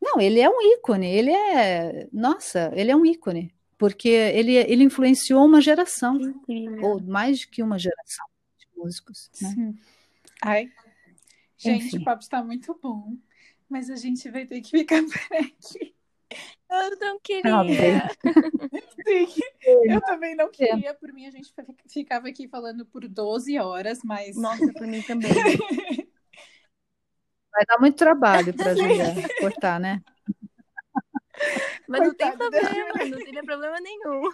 Não, 0.00 0.20
ele 0.20 0.38
é 0.38 0.48
um 0.48 0.60
ícone, 0.74 1.06
ele 1.06 1.32
é. 1.32 2.08
Nossa, 2.12 2.70
ele 2.74 2.90
é 2.90 2.96
um 2.96 3.04
ícone 3.04 3.52
porque 3.78 4.08
ele, 4.08 4.54
ele 4.56 4.82
influenciou 4.82 5.44
uma 5.46 5.60
geração, 5.60 6.18
ou 6.82 7.00
mais 7.00 7.38
de 7.38 7.48
que 7.48 7.62
uma 7.62 7.78
geração 7.78 8.26
de 8.58 8.66
músicos. 8.76 9.30
Né? 9.40 9.48
Sim. 9.50 9.78
Ai, 10.42 10.70
gente, 11.56 11.86
Enfim. 11.86 11.98
o 11.98 12.04
papo 12.04 12.22
está 12.22 12.42
muito 12.42 12.76
bom, 12.82 13.16
mas 13.70 13.88
a 13.88 13.94
gente 13.94 14.28
vai 14.30 14.44
ter 14.44 14.60
que 14.60 14.70
ficar 14.70 15.02
por 15.04 15.36
aqui. 15.36 15.94
Eu 16.70 16.98
não 17.00 17.18
queria. 17.20 18.08
Sim, 19.06 19.26
eu 19.84 20.00
também 20.02 20.34
não 20.36 20.50
queria. 20.50 20.92
Por 20.94 21.12
mim, 21.12 21.26
a 21.26 21.30
gente 21.30 21.52
ficava 21.88 22.28
aqui 22.28 22.46
falando 22.46 22.84
por 22.84 23.08
12 23.08 23.58
horas, 23.58 24.00
mas. 24.04 24.36
Nossa, 24.36 24.70
por 24.72 24.86
mim 24.86 25.02
também. 25.02 25.30
Vai 27.50 27.64
dar 27.66 27.80
muito 27.80 27.96
trabalho 27.96 28.54
para 28.54 28.72
a 28.72 28.74
Julia 28.74 29.14
cortar, 29.40 29.80
né? 29.80 30.02
Mas 31.88 32.00
não 32.02 32.14
tem 32.14 32.36
problema, 32.36 33.04
não 33.10 33.18
teria 33.18 33.42
problema 33.42 33.80
nenhum. 33.80 34.30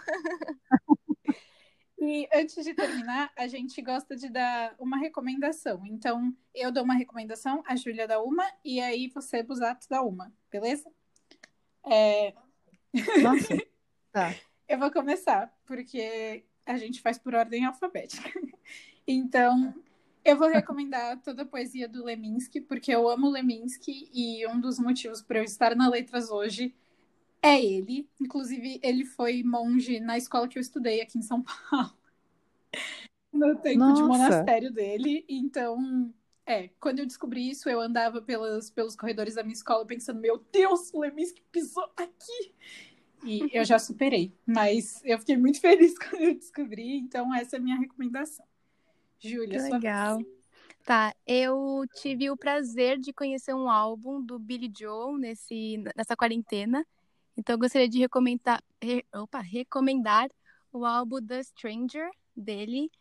E 1.97 2.27
antes 2.33 2.63
de 2.63 2.73
terminar, 2.73 3.31
a 3.35 3.47
gente 3.47 3.81
gosta 3.81 4.15
de 4.15 4.29
dar 4.29 4.75
uma 4.77 4.97
recomendação. 4.97 5.85
Então, 5.85 6.35
eu 6.53 6.71
dou 6.71 6.83
uma 6.83 6.93
recomendação, 6.93 7.63
a 7.65 7.75
Júlia 7.75 8.07
dá 8.07 8.21
uma, 8.21 8.43
e 8.63 8.81
aí 8.81 9.09
você, 9.09 9.41
Busato, 9.41 9.87
dá 9.89 10.03
uma, 10.03 10.31
beleza? 10.51 10.91
É, 11.85 12.33
Nossa, 13.21 13.57
tá. 14.11 14.35
Eu 14.67 14.79
vou 14.79 14.91
começar, 14.91 15.55
porque 15.65 16.43
a 16.65 16.75
gente 16.77 16.99
faz 16.99 17.19
por 17.19 17.35
ordem 17.35 17.65
alfabética. 17.65 18.31
Então, 19.07 19.75
eu 20.23 20.35
vou 20.35 20.47
recomendar 20.47 21.21
toda 21.21 21.43
a 21.43 21.45
poesia 21.45 21.87
do 21.87 22.03
Leminski, 22.03 22.59
porque 22.59 22.91
eu 22.91 23.07
amo 23.07 23.29
Leminski 23.29 24.09
e 24.11 24.47
um 24.47 24.59
dos 24.59 24.79
motivos 24.79 25.21
para 25.21 25.37
eu 25.37 25.43
estar 25.43 25.75
na 25.75 25.87
Letras 25.87 26.31
hoje 26.31 26.73
é 27.43 27.63
ele. 27.63 28.09
Inclusive, 28.19 28.79
ele 28.81 29.05
foi 29.05 29.43
monge 29.43 29.99
na 29.99 30.17
escola 30.17 30.47
que 30.47 30.57
eu 30.57 30.61
estudei 30.61 30.99
aqui 31.01 31.19
em 31.19 31.21
São 31.21 31.43
Paulo. 31.43 31.93
No 33.31 33.53
tempo 33.57 33.93
de 33.93 34.01
Nossa. 34.01 34.03
monastério 34.05 34.71
dele. 34.71 35.25
Então, 35.27 36.09
é, 36.45 36.69
quando 36.79 36.99
eu 36.99 37.05
descobri 37.05 37.49
isso, 37.49 37.69
eu 37.69 37.79
andava 37.81 38.21
pelos, 38.21 38.69
pelos 38.69 38.95
corredores 38.95 39.35
da 39.35 39.43
minha 39.43 39.53
escola 39.53 39.85
pensando, 39.85 40.19
meu 40.19 40.43
Deus, 40.51 40.93
o 40.93 40.99
Leminski 40.99 41.41
pisou 41.51 41.89
aqui. 41.97 42.53
E 43.23 43.49
eu 43.51 43.65
já 43.65 43.79
superei. 43.79 44.31
Mas 44.45 45.01
eu 45.03 45.17
fiquei 45.17 45.35
muito 45.37 45.59
feliz 45.59 45.97
quando 45.99 46.21
eu 46.21 46.35
descobri, 46.35 46.97
então 46.97 47.33
essa 47.33 47.55
é 47.55 47.59
a 47.59 47.61
minha 47.61 47.79
recomendação. 47.79 48.45
Júlia, 49.19 49.59
sua 49.59 49.77
legal. 49.77 50.19
Tá, 50.83 51.15
eu 51.25 51.83
tive 51.95 52.29
o 52.29 52.37
prazer 52.37 52.99
de 52.99 53.11
conhecer 53.11 53.55
um 53.55 53.67
álbum 53.67 54.21
do 54.21 54.37
Billy 54.37 54.71
Joel 54.77 55.17
nesse, 55.17 55.77
nessa 55.95 56.15
quarentena. 56.15 56.85
Então, 57.35 57.55
eu 57.55 57.59
gostaria 57.59 57.89
de 57.89 57.97
recomendar, 57.97 58.63
re- 58.81 59.03
opa, 59.13 59.39
recomendar 59.39 60.29
o 60.71 60.85
álbum 60.85 61.25
The 61.25 61.41
Stranger 61.41 62.07
dele. 62.35 62.91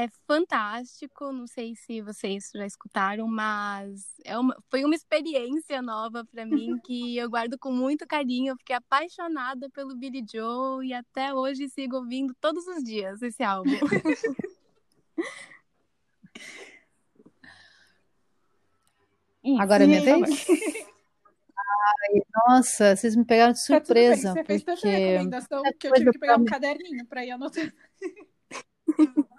É 0.00 0.08
fantástico, 0.26 1.30
não 1.30 1.46
sei 1.46 1.76
se 1.76 2.00
vocês 2.00 2.50
já 2.54 2.64
escutaram, 2.64 3.28
mas 3.28 4.06
é 4.24 4.38
uma, 4.38 4.56
foi 4.70 4.82
uma 4.82 4.94
experiência 4.94 5.82
nova 5.82 6.24
para 6.24 6.46
mim 6.46 6.78
que 6.82 7.18
eu 7.18 7.28
guardo 7.28 7.58
com 7.58 7.70
muito 7.70 8.06
carinho. 8.06 8.52
Eu 8.52 8.56
fiquei 8.56 8.74
apaixonada 8.74 9.68
pelo 9.68 9.94
Billy 9.94 10.24
Joel 10.26 10.82
e 10.82 10.94
até 10.94 11.34
hoje 11.34 11.68
sigo 11.68 11.96
ouvindo 11.96 12.34
todos 12.40 12.66
os 12.66 12.82
dias 12.82 13.20
esse 13.20 13.42
álbum. 13.42 13.68
Agora 19.60 19.84
é 19.84 19.86
minha 19.86 20.00
vez? 20.00 20.46
Ai, 20.48 22.22
nossa, 22.48 22.96
vocês 22.96 23.14
me 23.14 23.26
pegaram 23.26 23.52
de 23.52 23.60
Tá 23.66 23.78
tudo 23.78 23.92
bem, 23.92 24.16
surpresa, 24.16 24.32
Você 24.32 24.44
fez 24.44 24.62
tanta 24.62 24.80
porque 24.80 24.96
recomendação 24.96 25.62
que 25.78 25.88
eu 25.88 25.92
tive 25.92 26.12
que 26.12 26.18
pegar 26.18 26.36
pra 26.36 26.42
um 26.42 26.46
caderninho 26.46 27.04
para 27.04 27.22
ir 27.22 27.32
anotando. 27.32 27.70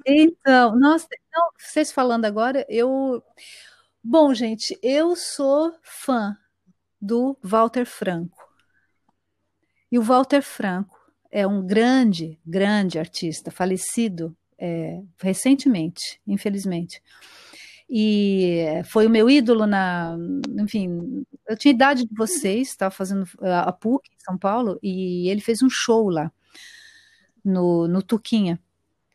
Então, 0.06 0.76
nossa, 0.80 1.08
não, 1.32 1.50
vocês 1.58 1.92
falando 1.92 2.26
agora, 2.26 2.66
eu. 2.68 3.24
Bom, 4.04 4.34
gente, 4.34 4.78
eu 4.82 5.16
sou 5.16 5.74
fã 5.84 6.36
do 7.00 7.38
Walter 7.42 7.86
Franco. 7.86 8.38
E 9.92 10.00
o 10.00 10.02
Walter 10.02 10.42
Franco 10.42 11.00
é 11.30 11.46
um 11.46 11.66
grande, 11.66 12.40
grande 12.46 12.98
artista, 12.98 13.52
falecido 13.52 14.36
é, 14.58 15.02
recentemente, 15.20 16.22
infelizmente. 16.26 17.02
E 17.90 18.82
foi 18.86 19.06
o 19.06 19.10
meu 19.10 19.30
ídolo 19.30 19.68
na. 19.68 20.16
Enfim, 20.60 21.26
eu 21.48 21.58
tinha 21.58 21.74
idade 21.74 22.06
de 22.06 22.16
vocês, 22.16 22.70
estava 22.70 22.92
fazendo 22.92 23.28
a 23.42 23.72
PUC 23.72 24.10
em 24.10 24.24
São 24.24 24.38
Paulo, 24.38 24.80
e 24.82 25.30
ele 25.30 25.42
fez 25.42 25.62
um 25.62 25.70
show 25.70 26.10
lá, 26.10 26.32
no, 27.44 27.88
no 27.88 28.02
Tuquinha, 28.02 28.60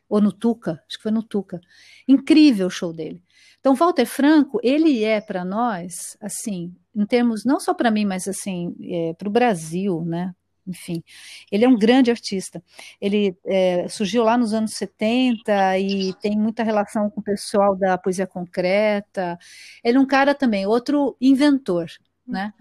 ou 0.09 0.21
no 0.21 0.31
Tuca, 0.31 0.83
acho 0.87 0.97
que 0.97 1.03
foi 1.03 1.11
no 1.11 1.23
Tuca. 1.23 1.59
Incrível 2.07 2.67
o 2.67 2.71
show 2.71 2.93
dele. 2.93 3.21
Então, 3.59 3.75
Walter 3.75 4.05
Franco, 4.05 4.59
ele 4.63 5.03
é 5.03 5.19
para 5.19 5.43
nós, 5.43 6.17
assim, 6.21 6.73
em 6.95 7.05
termos, 7.05 7.43
não 7.43 7.59
só 7.59 7.73
para 7.73 7.91
mim, 7.91 8.05
mas 8.05 8.27
assim, 8.27 8.75
é, 8.81 9.13
para 9.13 9.27
o 9.27 9.31
Brasil, 9.31 10.03
né? 10.05 10.33
enfim, 10.67 11.03
ele 11.51 11.63
é 11.65 11.67
um 11.67 11.77
grande 11.77 12.11
artista. 12.11 12.61
Ele 12.99 13.37
é, 13.45 13.87
surgiu 13.87 14.23
lá 14.23 14.37
nos 14.37 14.53
anos 14.53 14.73
70 14.73 15.79
e 15.79 16.13
tem 16.15 16.37
muita 16.37 16.63
relação 16.63 17.09
com 17.09 17.21
o 17.21 17.23
pessoal 17.23 17.75
da 17.75 17.97
poesia 17.97 18.27
concreta. 18.27 19.39
Ele 19.83 19.97
é 19.97 19.99
um 19.99 20.05
cara 20.05 20.35
também, 20.35 20.65
outro 20.65 21.15
inventor, 21.21 21.87
né? 22.27 22.53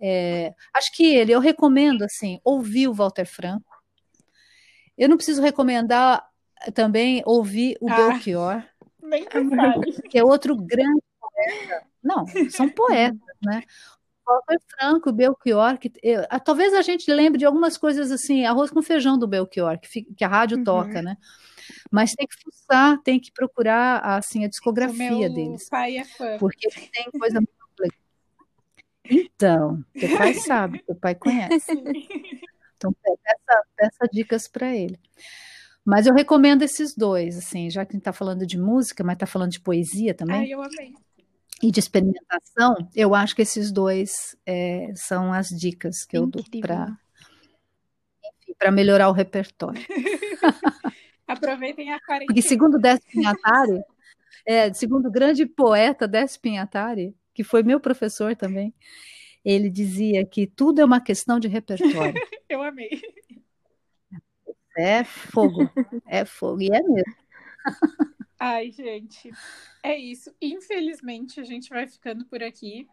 É, 0.00 0.54
acho 0.74 0.92
que 0.92 1.14
ele, 1.14 1.32
eu 1.32 1.40
recomendo, 1.40 2.02
assim, 2.02 2.40
ouvir 2.44 2.88
o 2.88 2.94
Walter 2.94 3.26
Franco. 3.26 3.74
Eu 4.96 5.08
não 5.08 5.16
preciso 5.16 5.42
recomendar 5.42 6.24
também 6.72 7.22
ouvir 7.26 7.76
o 7.80 7.90
ah, 7.90 7.96
Belchior, 7.96 8.62
que 10.10 10.18
é 10.18 10.24
outro 10.24 10.56
grande 10.56 11.02
poeta. 11.20 11.86
Não, 12.02 12.26
são 12.50 12.68
poetas, 12.68 13.20
né? 13.42 13.62
Walter 14.26 14.58
Franco, 14.68 15.12
Belchior, 15.12 15.78
que 15.78 15.92
eu, 16.02 16.22
talvez 16.44 16.72
a 16.72 16.82
gente 16.82 17.12
lembre 17.12 17.38
de 17.38 17.44
algumas 17.44 17.76
coisas 17.76 18.10
assim, 18.10 18.44
arroz 18.44 18.70
com 18.70 18.82
feijão 18.82 19.18
do 19.18 19.28
Belchior, 19.28 19.78
que, 19.78 20.02
que 20.02 20.24
a 20.24 20.28
rádio 20.28 20.58
uhum. 20.58 20.64
toca, 20.64 21.02
né? 21.02 21.16
Mas 21.90 22.14
tem 22.14 22.26
que 22.26 22.36
fuçar, 22.42 23.00
tem 23.02 23.20
que 23.20 23.30
procurar 23.32 24.00
assim 24.00 24.44
a 24.44 24.48
discografia 24.48 25.28
deles. 25.28 25.68
Pai 25.68 25.98
é 25.98 26.04
fã. 26.04 26.38
Porque 26.38 26.68
tem 26.68 27.10
coisa 27.18 27.40
muito 27.40 27.50
legal. 27.78 27.98
Então, 29.10 29.84
teu 29.92 30.16
pai 30.16 30.34
sabe, 30.34 30.82
teu 30.82 30.94
pai 30.94 31.14
conhece. 31.14 31.72
Então, 32.76 32.92
peça, 33.02 33.62
peça 33.76 34.08
dicas 34.12 34.46
para 34.46 34.74
ele. 34.74 34.98
Mas 35.84 36.06
eu 36.06 36.14
recomendo 36.14 36.62
esses 36.62 36.94
dois, 36.94 37.36
assim, 37.36 37.68
já 37.70 37.84
que 37.84 37.92
a 37.92 37.94
gente 37.94 38.00
está 38.00 38.12
falando 38.12 38.46
de 38.46 38.58
música, 38.58 39.04
mas 39.04 39.14
está 39.14 39.26
falando 39.26 39.50
de 39.50 39.60
poesia 39.60 40.14
também. 40.14 40.40
Ai, 40.40 40.48
eu 40.48 40.62
amei 40.62 40.94
e 41.62 41.70
de 41.70 41.80
experimentação, 41.80 42.76
eu 42.94 43.14
acho 43.14 43.34
que 43.34 43.40
esses 43.40 43.72
dois 43.72 44.36
é, 44.44 44.92
são 44.94 45.32
as 45.32 45.48
dicas 45.48 46.04
que 46.04 46.18
Incrível. 46.18 46.40
eu 46.40 46.44
dou 46.52 46.60
para 46.60 46.98
para 48.58 48.70
melhorar 48.70 49.08
o 49.08 49.12
repertório. 49.12 49.82
Aproveitem 51.26 51.90
a 51.90 51.98
quarentena. 51.98 52.26
Porque 52.26 52.42
segundo 52.42 52.78
Décio 52.78 53.02
Pinhatari, 53.10 53.82
é, 54.46 54.72
segundo 54.74 55.08
o 55.08 55.10
grande 55.10 55.46
poeta 55.46 56.06
Décio 56.06 56.40
Pinhatari, 56.40 57.16
que 57.32 57.42
foi 57.42 57.62
meu 57.62 57.80
professor 57.80 58.36
também, 58.36 58.72
ele 59.44 59.70
dizia 59.70 60.24
que 60.24 60.46
tudo 60.46 60.80
é 60.80 60.84
uma 60.84 61.00
questão 61.00 61.40
de 61.40 61.48
repertório. 61.48 62.14
eu 62.48 62.62
amei. 62.62 62.90
É 64.76 65.04
fogo, 65.04 65.70
é 66.06 66.24
fogo, 66.24 66.60
e 66.62 66.68
é 66.68 66.82
mesmo. 66.82 67.14
Ai, 68.38 68.70
gente, 68.70 69.30
é 69.82 69.96
isso. 69.96 70.34
Infelizmente, 70.40 71.40
a 71.40 71.44
gente 71.44 71.68
vai 71.70 71.86
ficando 71.86 72.24
por 72.26 72.42
aqui. 72.42 72.88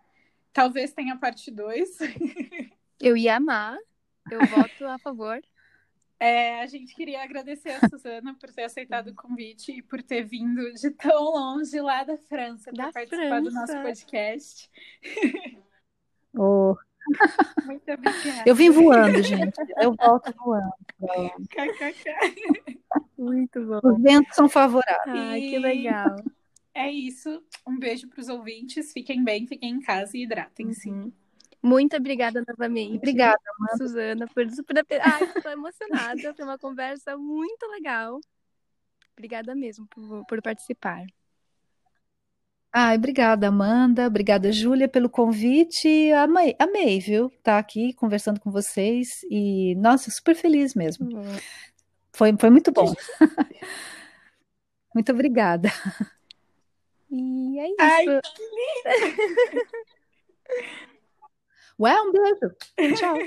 Talvez 0.54 0.94
tenha 0.94 1.18
parte 1.18 1.50
2. 1.52 1.98
Eu 3.02 3.18
ia 3.18 3.38
amar. 3.38 3.78
Eu 4.30 4.46
voto 4.46 4.86
a 4.86 4.98
favor. 5.00 5.42
É, 6.20 6.62
a 6.62 6.68
gente 6.68 6.94
queria 6.94 7.24
agradecer 7.24 7.72
a 7.72 7.90
Suzana 7.90 8.36
por 8.36 8.52
ter 8.52 8.66
aceitado 8.66 9.08
o 9.08 9.16
convite 9.16 9.72
e 9.72 9.82
por 9.82 10.04
ter 10.04 10.24
vindo 10.24 10.72
de 10.74 10.92
tão 10.92 11.32
longe 11.32 11.82
lá 11.82 12.04
da 12.04 12.16
França 12.16 12.72
para 12.72 12.92
participar 12.92 13.28
França. 13.28 13.42
do 13.42 13.52
nosso 13.52 13.82
podcast. 13.82 14.70
Oh. 16.38 16.78
Muito 17.66 17.92
obrigada. 17.92 18.44
Eu 18.46 18.56
vim 18.56 18.70
voando, 18.70 19.22
gente. 19.22 19.54
Eu 19.78 19.94
volto 19.94 20.34
voando. 20.38 20.74
Muito 23.18 23.66
bom. 23.66 23.80
Os 23.84 24.02
ventos 24.02 24.36
são 24.36 24.48
favoráveis. 24.48 25.18
Ai, 25.18 25.42
que 25.42 25.58
legal. 25.58 26.16
É 26.74 26.90
isso. 26.90 27.44
Um 27.68 27.78
beijo 27.78 28.08
para 28.08 28.22
os 28.22 28.30
ouvintes. 28.30 28.92
Fiquem 28.94 29.24
bem, 29.24 29.46
fiquem 29.46 29.72
em 29.72 29.80
casa 29.82 30.18
e 30.18 30.24
hidratem-se. 30.24 30.90
Uhum. 30.90 31.12
Muito 31.62 31.96
obrigada 31.96 32.44
novamente. 32.48 32.98
Obrigada, 32.98 33.40
Amanda. 33.58 33.78
Suzana, 33.78 34.28
por 34.28 34.50
super. 34.50 34.84
Ai, 35.02 35.24
estou 35.24 35.52
emocionada. 35.52 36.34
Foi 36.34 36.46
uma 36.46 36.58
conversa 36.58 37.16
muito 37.18 37.68
legal. 37.68 38.20
Obrigada 39.14 39.54
mesmo 39.54 39.86
por, 39.88 40.26
por 40.26 40.42
participar. 40.42 41.06
Ai, 42.74 42.96
obrigada, 42.96 43.48
Amanda. 43.48 44.08
Obrigada, 44.08 44.52
Júlia, 44.52 44.88
pelo 44.88 45.10
convite. 45.10 46.12
Amei, 46.14 46.56
amei, 46.58 47.00
viu? 47.00 47.28
Estar 47.28 47.54
tá 47.54 47.58
aqui 47.58 47.94
conversando 47.94 48.40
com 48.40 48.50
vocês. 48.50 49.22
E, 49.30 49.76
nossa, 49.76 50.10
super 50.10 50.36
feliz 50.36 50.74
mesmo. 50.74 51.06
Uhum. 51.14 51.38
Foi, 52.14 52.34
foi 52.40 52.50
muito 52.50 52.72
bom. 52.72 52.94
muito 54.96 55.12
obrigada. 55.12 55.70
E 57.10 57.60
é 57.60 57.68
isso. 57.68 57.76
Ai, 57.80 58.06
que 58.06 58.42
lindo! 58.42 59.68
Ué, 61.82 62.00
um 62.00 62.12
beijo. 62.12 62.56
Tchau. 62.96 63.18